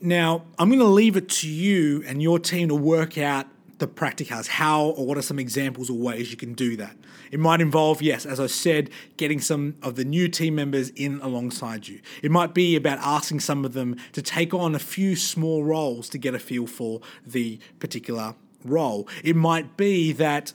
Now, 0.00 0.44
I'm 0.58 0.68
going 0.68 0.80
to 0.80 0.86
leave 0.86 1.16
it 1.16 1.28
to 1.28 1.48
you 1.48 2.02
and 2.06 2.22
your 2.22 2.38
team 2.38 2.68
to 2.68 2.74
work 2.74 3.18
out 3.18 3.46
the 3.80 3.88
practicals, 3.88 4.46
how 4.46 4.84
or 4.84 5.06
what 5.06 5.18
are 5.18 5.22
some 5.22 5.38
examples 5.38 5.90
or 5.90 5.94
ways 5.94 6.30
you 6.30 6.36
can 6.36 6.52
do 6.52 6.76
that. 6.76 6.96
It 7.30 7.40
might 7.40 7.60
involve, 7.60 8.02
yes, 8.02 8.26
as 8.26 8.38
I 8.38 8.46
said, 8.46 8.90
getting 9.16 9.40
some 9.40 9.76
of 9.82 9.96
the 9.96 10.04
new 10.04 10.28
team 10.28 10.54
members 10.54 10.90
in 10.90 11.18
alongside 11.22 11.88
you. 11.88 12.00
It 12.22 12.30
might 12.30 12.54
be 12.54 12.76
about 12.76 12.98
asking 12.98 13.40
some 13.40 13.64
of 13.64 13.72
them 13.72 13.96
to 14.12 14.22
take 14.22 14.52
on 14.52 14.74
a 14.74 14.78
few 14.78 15.16
small 15.16 15.64
roles 15.64 16.08
to 16.10 16.18
get 16.18 16.34
a 16.34 16.38
feel 16.38 16.66
for 16.66 17.00
the 17.26 17.58
particular 17.78 18.34
role. 18.64 19.08
It 19.24 19.36
might 19.36 19.76
be 19.76 20.12
that 20.12 20.52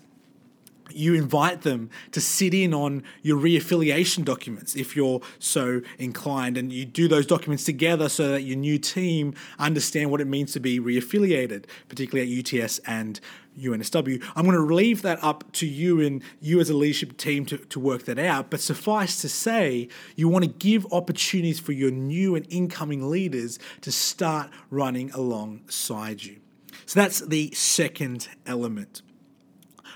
you 0.92 1.14
invite 1.14 1.62
them 1.62 1.90
to 2.12 2.22
sit 2.22 2.54
in 2.54 2.74
on 2.74 3.04
your 3.22 3.40
reaffiliation 3.40 4.24
documents 4.24 4.76
if 4.76 4.96
you're 4.96 5.22
so 5.40 5.82
inclined 5.98 6.58
and 6.58 6.72
you 6.72 6.86
do 6.86 7.08
those 7.08 7.26
documents 7.26 7.64
together 7.64 8.08
so 8.08 8.30
that 8.30 8.44
your 8.44 8.58
new 8.58 8.78
team 8.78 9.34
understand 9.58 10.12
what 10.12 10.22
it 10.22 10.26
means 10.26 10.54
to 10.54 10.60
be 10.60 10.80
reaffiliated 10.80 11.66
particularly 11.90 12.32
at 12.32 12.54
UTS 12.54 12.80
and 12.86 13.20
UNSW. 13.60 14.24
I'm 14.36 14.46
going 14.46 14.58
to 14.58 14.74
leave 14.74 15.02
that 15.04 15.24
up 15.24 15.50
to 15.54 15.66
you 15.66 16.02
and 16.02 16.22
you 16.42 16.60
as 16.60 16.70
a 16.70 16.74
leadership 16.74 17.16
team 17.18 17.46
to, 17.46 17.58
to 17.58 17.80
work 17.80 18.04
that 18.04 18.20
out. 18.20 18.50
But 18.50 18.60
suffice 18.60 19.22
to 19.22 19.30
say, 19.30 19.88
you 20.18 20.28
want 20.28 20.44
to 20.44 20.52
give 20.52 20.86
opportunities 20.92 21.60
for 21.60 21.72
your 21.72 21.92
new 21.92 22.36
and 22.36 22.46
incoming 22.50 23.10
leaders 23.10 23.58
to 23.82 23.94
start 23.94 24.50
running 24.70 25.10
alongside 25.12 26.24
you. 26.24 26.42
So 26.86 27.00
that's 27.00 27.20
the 27.22 27.52
second 27.54 28.28
element 28.46 29.02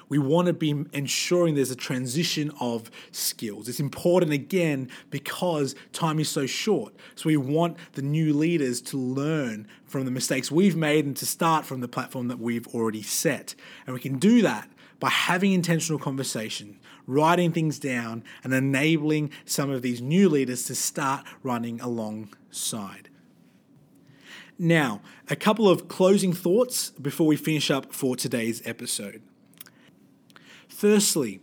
we 0.09 0.17
want 0.17 0.47
to 0.47 0.53
be 0.53 0.71
ensuring 0.91 1.53
there's 1.55 1.71
a 1.71 1.75
transition 1.75 2.51
of 2.59 2.89
skills. 3.11 3.69
It's 3.69 3.79
important 3.79 4.33
again 4.33 4.89
because 5.11 5.75
time 5.93 6.19
is 6.19 6.27
so 6.27 6.47
short. 6.47 6.95
So 7.15 7.27
we 7.27 7.37
want 7.37 7.77
the 7.93 8.01
new 8.01 8.33
leaders 8.33 8.81
to 8.81 8.97
learn 8.97 9.67
from 9.85 10.05
the 10.05 10.11
mistakes 10.11 10.51
we've 10.51 10.75
made 10.75 11.05
and 11.05 11.15
to 11.17 11.25
start 11.25 11.65
from 11.65 11.81
the 11.81 11.87
platform 11.87 12.27
that 12.27 12.39
we've 12.39 12.67
already 12.69 13.03
set. 13.03 13.53
And 13.85 13.93
we 13.93 14.01
can 14.01 14.17
do 14.17 14.41
that 14.41 14.67
by 14.99 15.09
having 15.09 15.53
intentional 15.53 15.99
conversation, 15.99 16.79
writing 17.05 17.53
things 17.53 17.79
down, 17.79 18.23
and 18.43 18.53
enabling 18.53 19.31
some 19.45 19.69
of 19.69 19.81
these 19.81 20.01
new 20.01 20.27
leaders 20.27 20.65
to 20.65 20.75
start 20.75 21.23
running 21.43 21.79
alongside. 21.79 23.09
Now, 24.62 25.00
a 25.30 25.38
couple 25.38 25.69
of 25.69 25.88
closing 25.88 26.34
thoughts 26.34 26.89
before 26.89 27.26
we 27.26 27.38
finish 27.38 27.72
up 27.72 27.93
for 27.93 28.17
today's 28.17 28.62
episode. 28.67 29.22
Firstly, 30.67 31.39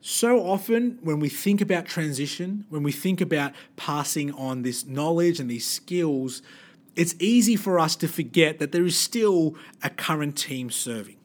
so 0.00 0.40
often 0.40 0.98
when 1.02 1.20
we 1.20 1.28
think 1.28 1.60
about 1.60 1.84
transition, 1.84 2.64
when 2.70 2.82
we 2.82 2.92
think 2.92 3.20
about 3.20 3.52
passing 3.76 4.32
on 4.32 4.62
this 4.62 4.86
knowledge 4.86 5.38
and 5.38 5.50
these 5.50 5.66
skills, 5.66 6.40
it's 6.96 7.14
easy 7.18 7.56
for 7.56 7.78
us 7.78 7.94
to 7.96 8.08
forget 8.08 8.58
that 8.58 8.72
there 8.72 8.86
is 8.86 8.98
still 8.98 9.54
a 9.82 9.90
current 9.90 10.38
team 10.38 10.70
serving. 10.70 11.16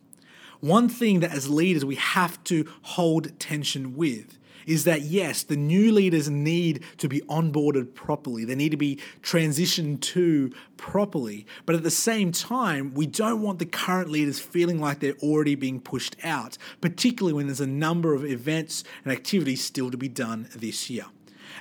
One 0.59 0.89
thing 0.89 1.21
that 1.21 1.31
as 1.31 1.49
leaders 1.49 1.85
we 1.85 1.95
have 1.95 2.43
to 2.45 2.65
hold 2.81 3.39
tension 3.39 3.95
with 3.95 4.37
is 4.69 4.83
that 4.83 5.01
yes, 5.01 5.41
the 5.41 5.57
new 5.57 5.91
leaders 5.91 6.29
need 6.29 6.83
to 6.97 7.09
be 7.09 7.21
onboarded 7.21 7.95
properly. 7.95 8.45
They 8.45 8.53
need 8.53 8.69
to 8.69 8.77
be 8.77 8.99
transitioned 9.23 9.99
to 10.01 10.53
properly. 10.77 11.47
But 11.65 11.75
at 11.75 11.81
the 11.81 11.89
same 11.89 12.31
time, 12.31 12.93
we 12.93 13.07
don't 13.07 13.41
want 13.41 13.57
the 13.57 13.65
current 13.65 14.11
leaders 14.11 14.39
feeling 14.39 14.79
like 14.79 14.99
they're 14.99 15.17
already 15.23 15.55
being 15.55 15.81
pushed 15.81 16.15
out, 16.23 16.59
particularly 16.81 17.33
when 17.33 17.47
there's 17.47 17.59
a 17.59 17.67
number 17.67 18.13
of 18.13 18.23
events 18.23 18.83
and 19.03 19.11
activities 19.11 19.63
still 19.63 19.89
to 19.89 19.97
be 19.97 20.07
done 20.07 20.47
this 20.55 20.87
year. 20.87 21.05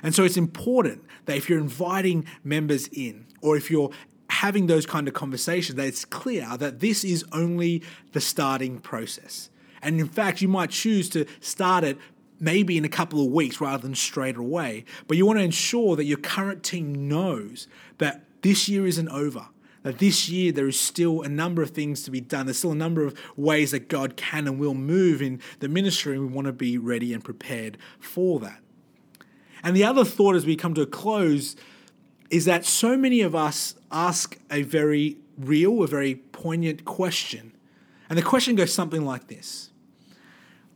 And 0.03 0.13
so 0.13 0.23
it's 0.23 0.37
important 0.37 1.03
that 1.25 1.35
if 1.35 1.49
you're 1.49 1.59
inviting 1.59 2.25
members 2.43 2.87
in, 2.89 3.25
or 3.41 3.57
if 3.57 3.71
you're 3.71 3.89
having 4.29 4.67
those 4.67 4.85
kind 4.85 5.07
of 5.07 5.15
conversations, 5.15 5.75
that 5.77 5.87
it's 5.87 6.05
clear 6.05 6.55
that 6.57 6.79
this 6.79 7.03
is 7.03 7.25
only 7.31 7.81
the 8.11 8.21
starting 8.21 8.79
process. 8.79 9.49
And 9.81 9.99
in 9.99 10.07
fact, 10.07 10.41
you 10.41 10.47
might 10.47 10.69
choose 10.69 11.09
to 11.09 11.25
start 11.39 11.83
it 11.83 11.97
maybe 12.39 12.77
in 12.77 12.85
a 12.85 12.89
couple 12.89 13.23
of 13.23 13.31
weeks 13.31 13.59
rather 13.59 13.81
than 13.81 13.95
straight 13.95 14.37
away. 14.37 14.85
But 15.07 15.17
you 15.17 15.25
want 15.25 15.39
to 15.39 15.43
ensure 15.43 15.95
that 15.95 16.05
your 16.05 16.17
current 16.17 16.63
team 16.63 17.07
knows 17.07 17.67
that 17.97 18.23
this 18.41 18.69
year 18.69 18.85
isn't 18.87 19.09
over. 19.09 19.47
That 19.83 19.99
this 19.99 20.29
year 20.29 20.51
there 20.51 20.67
is 20.67 20.79
still 20.79 21.21
a 21.21 21.29
number 21.29 21.61
of 21.61 21.71
things 21.71 22.03
to 22.03 22.11
be 22.11 22.19
done. 22.19 22.45
There's 22.45 22.57
still 22.57 22.71
a 22.71 22.75
number 22.75 23.03
of 23.03 23.17
ways 23.37 23.71
that 23.71 23.87
God 23.87 24.17
can 24.17 24.47
and 24.47 24.59
will 24.59 24.73
move 24.73 25.21
in 25.21 25.41
the 25.59 25.69
ministry, 25.69 26.13
and 26.13 26.27
we 26.27 26.33
want 26.33 26.47
to 26.47 26.53
be 26.53 26.77
ready 26.77 27.13
and 27.13 27.23
prepared 27.23 27.77
for 27.99 28.39
that. 28.41 28.59
And 29.63 29.75
the 29.75 29.83
other 29.83 30.03
thought 30.03 30.35
as 30.35 30.45
we 30.45 30.55
come 30.55 30.73
to 30.73 30.81
a 30.81 30.85
close 30.85 31.55
is 32.29 32.45
that 32.45 32.65
so 32.65 32.95
many 32.97 33.21
of 33.21 33.35
us 33.35 33.75
ask 33.91 34.37
a 34.51 34.61
very 34.63 35.17
real, 35.37 35.81
a 35.83 35.87
very 35.87 36.15
poignant 36.15 36.85
question. 36.85 37.53
And 38.09 38.17
the 38.17 38.23
question 38.23 38.55
goes 38.55 38.73
something 38.73 39.05
like 39.05 39.27
this 39.27 39.71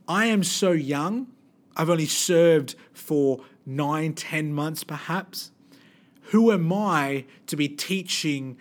I 0.08 0.26
am 0.26 0.42
so 0.42 0.72
young 0.72 1.28
I've 1.76 1.90
only 1.90 2.06
served 2.06 2.76
for 2.92 3.40
nine, 3.66 4.14
ten 4.14 4.52
months 4.52 4.84
perhaps. 4.84 5.50
Who 6.28 6.52
am 6.52 6.72
I 6.72 7.24
to 7.46 7.56
be 7.56 7.68
teaching 7.68 8.56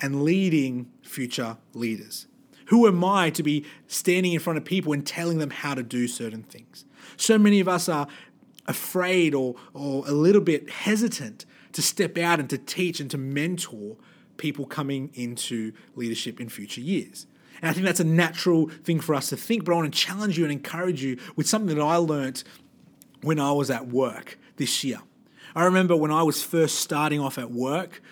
and 0.00 0.22
leading 0.22 0.90
future 1.02 1.56
leaders? 1.72 2.26
Who 2.66 2.86
am 2.86 3.04
I 3.04 3.30
to 3.30 3.42
be 3.42 3.64
standing 3.86 4.32
in 4.32 4.40
front 4.40 4.58
of 4.58 4.64
people 4.64 4.92
and 4.92 5.06
telling 5.06 5.38
them 5.38 5.50
how 5.50 5.74
to 5.74 5.82
do 5.82 6.08
certain 6.08 6.42
things? 6.42 6.84
So 7.16 7.38
many 7.38 7.60
of 7.60 7.68
us 7.68 7.88
are 7.88 8.08
afraid 8.66 9.34
or, 9.34 9.54
or 9.72 10.06
a 10.06 10.12
little 10.12 10.40
bit 10.40 10.68
hesitant 10.68 11.46
to 11.72 11.82
step 11.82 12.18
out 12.18 12.40
and 12.40 12.50
to 12.50 12.58
teach 12.58 13.00
and 13.00 13.10
to 13.10 13.18
mentor 13.18 13.96
people 14.36 14.66
coming 14.66 15.10
into 15.14 15.72
leadership 15.94 16.40
in 16.40 16.48
future 16.48 16.80
years. 16.80 17.26
And 17.62 17.70
I 17.70 17.72
think 17.72 17.86
that's 17.86 18.00
a 18.00 18.04
natural 18.04 18.68
thing 18.68 19.00
for 19.00 19.14
us 19.14 19.28
to 19.30 19.36
think, 19.36 19.64
but 19.64 19.72
I 19.72 19.76
want 19.76 19.92
to 19.92 19.98
challenge 19.98 20.38
you 20.38 20.44
and 20.44 20.52
encourage 20.52 21.02
you 21.02 21.18
with 21.36 21.48
something 21.48 21.76
that 21.76 21.82
I 21.82 21.96
learnt 21.96 22.44
when 23.22 23.40
I 23.40 23.52
was 23.52 23.70
at 23.70 23.88
work 23.88 24.38
this 24.56 24.84
year. 24.84 24.98
I 25.54 25.64
remember 25.64 25.96
when 25.96 26.10
I 26.10 26.22
was 26.22 26.42
first 26.42 26.76
starting 26.76 27.20
off 27.20 27.38
at 27.38 27.50
work, 27.50 28.02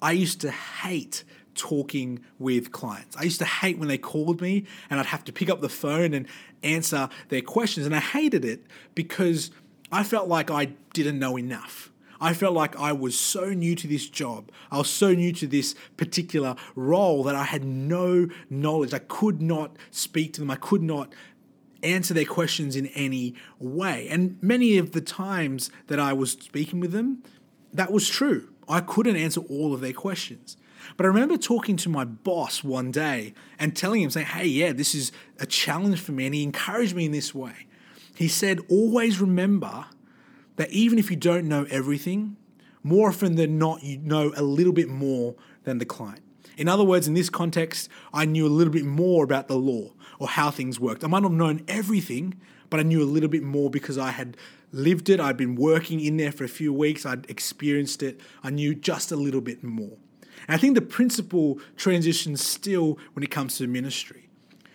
I 0.00 0.12
used 0.12 0.40
to 0.42 0.50
hate 0.50 1.24
talking 1.54 2.20
with 2.38 2.70
clients. 2.70 3.16
I 3.16 3.24
used 3.24 3.40
to 3.40 3.44
hate 3.44 3.78
when 3.78 3.88
they 3.88 3.98
called 3.98 4.40
me 4.40 4.64
and 4.88 5.00
I'd 5.00 5.06
have 5.06 5.24
to 5.24 5.32
pick 5.32 5.50
up 5.50 5.60
the 5.60 5.68
phone 5.68 6.14
and 6.14 6.26
answer 6.62 7.08
their 7.28 7.42
questions. 7.42 7.84
And 7.84 7.94
I 7.94 8.00
hated 8.00 8.44
it 8.44 8.62
because 8.94 9.50
I 9.90 10.04
felt 10.04 10.28
like 10.28 10.50
I 10.50 10.66
didn't 10.92 11.18
know 11.18 11.36
enough. 11.36 11.90
I 12.20 12.34
felt 12.34 12.54
like 12.54 12.76
I 12.76 12.92
was 12.92 13.18
so 13.18 13.50
new 13.50 13.74
to 13.76 13.86
this 13.86 14.08
job. 14.08 14.50
I 14.70 14.78
was 14.78 14.90
so 14.90 15.12
new 15.12 15.32
to 15.34 15.46
this 15.46 15.74
particular 15.96 16.56
role 16.74 17.22
that 17.24 17.34
I 17.34 17.44
had 17.44 17.64
no 17.64 18.28
knowledge. 18.50 18.92
I 18.92 18.98
could 18.98 19.40
not 19.40 19.76
speak 19.90 20.32
to 20.34 20.40
them. 20.40 20.50
I 20.50 20.56
could 20.56 20.82
not 20.82 21.12
answer 21.82 22.12
their 22.14 22.24
questions 22.24 22.76
in 22.76 22.86
any 22.88 23.34
way. 23.58 24.08
And 24.10 24.38
many 24.42 24.78
of 24.78 24.92
the 24.92 25.00
times 25.00 25.70
that 25.86 26.00
I 26.00 26.12
was 26.12 26.32
speaking 26.32 26.80
with 26.80 26.92
them, 26.92 27.22
that 27.72 27.92
was 27.92 28.08
true. 28.08 28.48
I 28.68 28.80
couldn't 28.80 29.16
answer 29.16 29.40
all 29.42 29.72
of 29.72 29.80
their 29.80 29.92
questions. 29.92 30.56
But 30.96 31.04
I 31.04 31.08
remember 31.08 31.36
talking 31.36 31.76
to 31.78 31.88
my 31.88 32.04
boss 32.04 32.64
one 32.64 32.90
day 32.90 33.34
and 33.58 33.76
telling 33.76 34.02
him, 34.02 34.10
saying, 34.10 34.26
Hey, 34.26 34.46
yeah, 34.46 34.72
this 34.72 34.94
is 34.94 35.12
a 35.38 35.46
challenge 35.46 36.00
for 36.00 36.12
me. 36.12 36.26
And 36.26 36.34
he 36.34 36.42
encouraged 36.42 36.94
me 36.94 37.06
in 37.06 37.12
this 37.12 37.34
way. 37.34 37.66
He 38.14 38.28
said, 38.28 38.60
Always 38.68 39.20
remember 39.20 39.86
that 40.58 40.70
even 40.70 40.98
if 40.98 41.08
you 41.08 41.16
don't 41.16 41.46
know 41.46 41.66
everything, 41.70 42.36
more 42.82 43.08
often 43.08 43.36
than 43.36 43.58
not, 43.58 43.82
you 43.82 43.96
know 43.98 44.32
a 44.36 44.42
little 44.42 44.72
bit 44.72 44.88
more 44.88 45.36
than 45.62 45.78
the 45.78 45.84
client. 45.84 46.20
In 46.56 46.68
other 46.68 46.82
words, 46.82 47.06
in 47.06 47.14
this 47.14 47.30
context, 47.30 47.88
I 48.12 48.24
knew 48.24 48.44
a 48.44 48.48
little 48.48 48.72
bit 48.72 48.84
more 48.84 49.22
about 49.22 49.46
the 49.46 49.56
law 49.56 49.92
or 50.18 50.26
how 50.26 50.50
things 50.50 50.80
worked. 50.80 51.04
I 51.04 51.06
might 51.06 51.22
not 51.22 51.30
have 51.30 51.38
known 51.38 51.64
everything, 51.68 52.34
but 52.70 52.80
I 52.80 52.82
knew 52.82 53.00
a 53.00 53.06
little 53.06 53.28
bit 53.28 53.44
more 53.44 53.70
because 53.70 53.96
I 53.96 54.10
had 54.10 54.36
lived 54.72 55.08
it. 55.08 55.20
I'd 55.20 55.36
been 55.36 55.54
working 55.54 56.00
in 56.00 56.16
there 56.16 56.32
for 56.32 56.42
a 56.42 56.48
few 56.48 56.72
weeks. 56.72 57.06
I'd 57.06 57.30
experienced 57.30 58.02
it. 58.02 58.20
I 58.42 58.50
knew 58.50 58.74
just 58.74 59.12
a 59.12 59.16
little 59.16 59.40
bit 59.40 59.62
more. 59.62 59.96
And 60.48 60.56
I 60.56 60.58
think 60.58 60.74
the 60.74 60.82
principle 60.82 61.60
transitions 61.76 62.44
still 62.44 62.98
when 63.12 63.22
it 63.22 63.30
comes 63.30 63.58
to 63.58 63.68
ministry. 63.68 64.27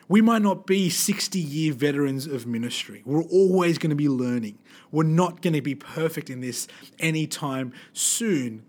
We 0.07 0.21
might 0.21 0.41
not 0.41 0.65
be 0.65 0.89
60 0.89 1.39
year 1.39 1.73
veterans 1.73 2.27
of 2.27 2.45
ministry. 2.45 3.01
We're 3.05 3.23
always 3.23 3.77
going 3.77 3.91
to 3.91 3.95
be 3.95 4.09
learning. 4.09 4.57
We're 4.91 5.03
not 5.03 5.41
going 5.41 5.53
to 5.53 5.61
be 5.61 5.75
perfect 5.75 6.29
in 6.29 6.41
this 6.41 6.67
anytime 6.99 7.73
soon. 7.93 8.63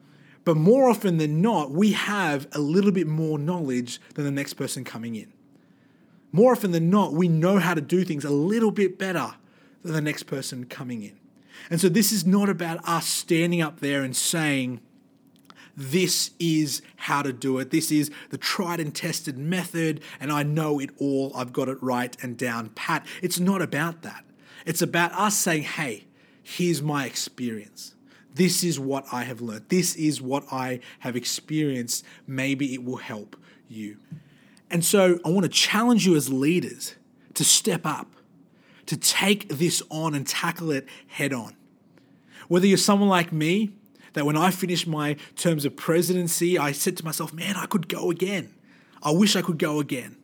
But 0.44 0.56
more 0.56 0.88
often 0.88 1.16
than 1.16 1.40
not, 1.40 1.70
we 1.70 1.92
have 1.92 2.46
a 2.52 2.58
little 2.58 2.92
bit 2.92 3.06
more 3.06 3.38
knowledge 3.38 4.00
than 4.14 4.24
the 4.24 4.30
next 4.30 4.54
person 4.54 4.84
coming 4.84 5.14
in. 5.14 5.32
More 6.32 6.52
often 6.52 6.72
than 6.72 6.90
not, 6.90 7.12
we 7.12 7.28
know 7.28 7.58
how 7.58 7.74
to 7.74 7.80
do 7.80 8.04
things 8.04 8.24
a 8.24 8.30
little 8.30 8.70
bit 8.70 8.98
better 8.98 9.34
than 9.82 9.92
the 9.92 10.00
next 10.00 10.24
person 10.24 10.66
coming 10.66 11.02
in. 11.02 11.18
And 11.70 11.80
so 11.80 11.88
this 11.88 12.12
is 12.12 12.26
not 12.26 12.48
about 12.48 12.86
us 12.86 13.06
standing 13.06 13.62
up 13.62 13.80
there 13.80 14.02
and 14.02 14.14
saying, 14.14 14.80
this 15.76 16.30
is 16.38 16.82
how 16.96 17.22
to 17.22 17.32
do 17.32 17.58
it. 17.58 17.70
This 17.70 17.90
is 17.90 18.10
the 18.30 18.38
tried 18.38 18.80
and 18.80 18.94
tested 18.94 19.36
method, 19.36 20.00
and 20.20 20.30
I 20.30 20.42
know 20.42 20.78
it 20.78 20.90
all. 20.98 21.32
I've 21.34 21.52
got 21.52 21.68
it 21.68 21.82
right 21.82 22.16
and 22.22 22.36
down 22.36 22.70
pat. 22.70 23.06
It's 23.22 23.40
not 23.40 23.60
about 23.60 24.02
that. 24.02 24.24
It's 24.66 24.82
about 24.82 25.12
us 25.12 25.36
saying, 25.36 25.64
hey, 25.64 26.04
here's 26.42 26.80
my 26.80 27.06
experience. 27.06 27.94
This 28.32 28.64
is 28.64 28.80
what 28.80 29.04
I 29.12 29.24
have 29.24 29.40
learned. 29.40 29.66
This 29.68 29.94
is 29.94 30.20
what 30.20 30.44
I 30.52 30.80
have 31.00 31.16
experienced. 31.16 32.04
Maybe 32.26 32.74
it 32.74 32.84
will 32.84 32.96
help 32.96 33.36
you. 33.68 33.98
And 34.70 34.84
so 34.84 35.20
I 35.24 35.28
want 35.30 35.44
to 35.44 35.50
challenge 35.50 36.06
you 36.06 36.16
as 36.16 36.32
leaders 36.32 36.96
to 37.34 37.44
step 37.44 37.82
up, 37.84 38.08
to 38.86 38.96
take 38.96 39.48
this 39.48 39.82
on 39.90 40.14
and 40.14 40.26
tackle 40.26 40.70
it 40.70 40.88
head 41.06 41.32
on. 41.32 41.54
Whether 42.48 42.66
you're 42.66 42.76
someone 42.76 43.08
like 43.08 43.32
me, 43.32 43.70
that 44.14 44.24
when 44.24 44.36
I 44.36 44.50
finished 44.50 44.86
my 44.86 45.16
terms 45.36 45.64
of 45.64 45.76
presidency, 45.76 46.58
I 46.58 46.72
said 46.72 46.96
to 46.96 47.04
myself, 47.04 47.32
man, 47.32 47.56
I 47.56 47.66
could 47.66 47.88
go 47.88 48.10
again. 48.10 48.54
I 49.02 49.10
wish 49.10 49.36
I 49.36 49.42
could 49.42 49.58
go 49.58 49.80
again. 49.80 50.16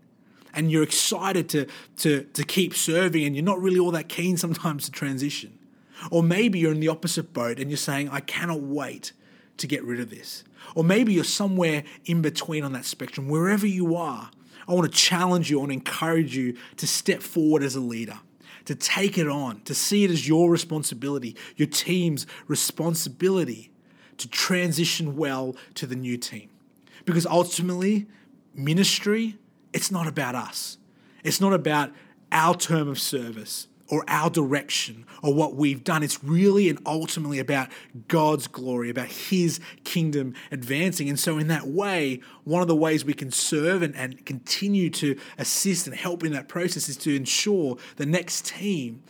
And 0.54 0.70
you're 0.72 0.82
excited 0.82 1.48
to, 1.50 1.66
to, 1.98 2.24
to 2.24 2.44
keep 2.44 2.74
serving 2.74 3.24
and 3.24 3.36
you're 3.36 3.44
not 3.44 3.60
really 3.60 3.78
all 3.78 3.90
that 3.92 4.08
keen 4.08 4.36
sometimes 4.36 4.86
to 4.86 4.90
transition. 4.90 5.58
Or 6.10 6.22
maybe 6.22 6.58
you're 6.58 6.72
in 6.72 6.80
the 6.80 6.88
opposite 6.88 7.32
boat 7.32 7.58
and 7.58 7.70
you're 7.70 7.76
saying, 7.76 8.08
I 8.08 8.20
cannot 8.20 8.60
wait 8.62 9.12
to 9.58 9.66
get 9.66 9.84
rid 9.84 10.00
of 10.00 10.10
this. 10.10 10.44
Or 10.74 10.82
maybe 10.82 11.12
you're 11.12 11.24
somewhere 11.24 11.84
in 12.04 12.22
between 12.22 12.64
on 12.64 12.72
that 12.72 12.84
spectrum. 12.84 13.28
Wherever 13.28 13.66
you 13.66 13.96
are, 13.96 14.30
I 14.66 14.72
want 14.72 14.90
to 14.90 14.96
challenge 14.96 15.50
you, 15.50 15.58
I 15.58 15.60
want 15.60 15.70
to 15.70 15.74
encourage 15.74 16.36
you 16.36 16.56
to 16.78 16.86
step 16.86 17.22
forward 17.22 17.62
as 17.62 17.76
a 17.76 17.80
leader, 17.80 18.18
to 18.64 18.74
take 18.74 19.18
it 19.18 19.28
on, 19.28 19.60
to 19.62 19.74
see 19.74 20.04
it 20.04 20.10
as 20.10 20.26
your 20.26 20.50
responsibility, 20.50 21.36
your 21.56 21.68
team's 21.68 22.26
responsibility 22.46 23.70
to 24.20 24.28
transition 24.28 25.16
well 25.16 25.56
to 25.74 25.86
the 25.86 25.96
new 25.96 26.16
team. 26.16 26.48
Because 27.04 27.26
ultimately, 27.26 28.06
ministry, 28.54 29.36
it's 29.72 29.90
not 29.90 30.06
about 30.06 30.34
us. 30.34 30.78
It's 31.24 31.40
not 31.40 31.52
about 31.52 31.90
our 32.32 32.54
term 32.54 32.88
of 32.88 32.98
service 32.98 33.66
or 33.88 34.04
our 34.06 34.30
direction 34.30 35.04
or 35.22 35.34
what 35.34 35.56
we've 35.56 35.82
done. 35.82 36.02
It's 36.02 36.22
really 36.22 36.68
and 36.68 36.78
ultimately 36.86 37.38
about 37.38 37.68
God's 38.08 38.46
glory, 38.46 38.88
about 38.88 39.08
His 39.08 39.60
kingdom 39.84 40.34
advancing. 40.52 41.08
And 41.08 41.18
so, 41.18 41.38
in 41.38 41.48
that 41.48 41.66
way, 41.66 42.20
one 42.44 42.62
of 42.62 42.68
the 42.68 42.76
ways 42.76 43.04
we 43.04 43.14
can 43.14 43.30
serve 43.30 43.82
and, 43.82 43.94
and 43.96 44.24
continue 44.24 44.90
to 44.90 45.18
assist 45.38 45.86
and 45.86 45.96
help 45.96 46.24
in 46.24 46.32
that 46.32 46.48
process 46.48 46.88
is 46.88 46.96
to 46.98 47.14
ensure 47.14 47.76
the 47.96 48.06
next 48.06 48.46
team 48.46 49.02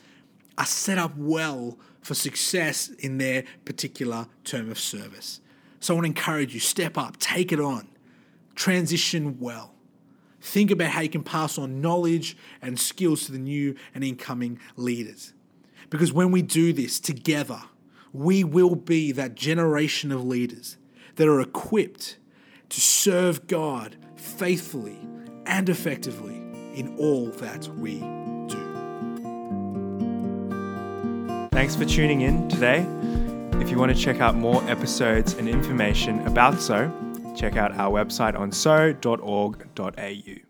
are 0.61 0.67
set 0.67 0.99
up 0.99 1.17
well 1.17 1.79
for 2.03 2.15
success 2.15 2.91
in 2.99 3.17
their 3.17 3.45
particular 3.65 4.27
term 4.45 4.71
of 4.71 4.79
service. 4.79 5.41
So, 5.81 5.95
I 5.95 5.97
want 5.97 6.05
to 6.05 6.09
encourage 6.09 6.53
you 6.53 6.61
step 6.61 6.99
up, 6.99 7.17
take 7.17 7.51
it 7.51 7.59
on, 7.59 7.89
transition 8.55 9.41
well. 9.41 9.75
Think 10.43 10.71
about 10.71 10.91
how 10.91 11.01
you 11.01 11.09
can 11.09 11.23
pass 11.23 11.57
on 11.57 11.81
knowledge 11.81 12.37
and 12.61 12.79
skills 12.79 13.25
to 13.25 13.33
the 13.33 13.39
new 13.39 13.75
and 13.95 14.05
incoming 14.05 14.61
leaders. 14.77 15.33
Because 15.89 16.13
when 16.13 16.31
we 16.31 16.43
do 16.43 16.75
this 16.75 17.01
together, 17.01 17.63
we 18.13 18.45
will 18.45 18.75
be 18.75 19.13
that 19.13 19.35
generation 19.35 20.13
of 20.13 20.23
leaders 20.23 20.77
that 21.17 21.27
are 21.27 21.41
equipped 21.41 22.19
to 22.69 22.81
serve 22.81 23.47
God 23.47 23.97
faithfully 24.17 24.99
and 25.47 25.71
effectively 25.71 26.37
in 26.75 26.95
all 26.99 27.27
that 27.31 27.67
we 27.79 28.03
Thanks 31.61 31.77
for 31.77 31.85
tuning 31.85 32.23
in 32.23 32.49
today. 32.49 32.87
If 33.61 33.69
you 33.69 33.77
want 33.77 33.95
to 33.95 34.03
check 34.03 34.23
out 34.23 34.35
more 34.35 34.67
episodes 34.67 35.35
and 35.35 35.47
information 35.47 36.27
about 36.27 36.59
So, 36.59 36.91
check 37.37 37.57
out 37.57 37.73
our 37.73 38.03
website 38.03 38.35
on 38.35 38.51
so.org.au. 38.51 40.50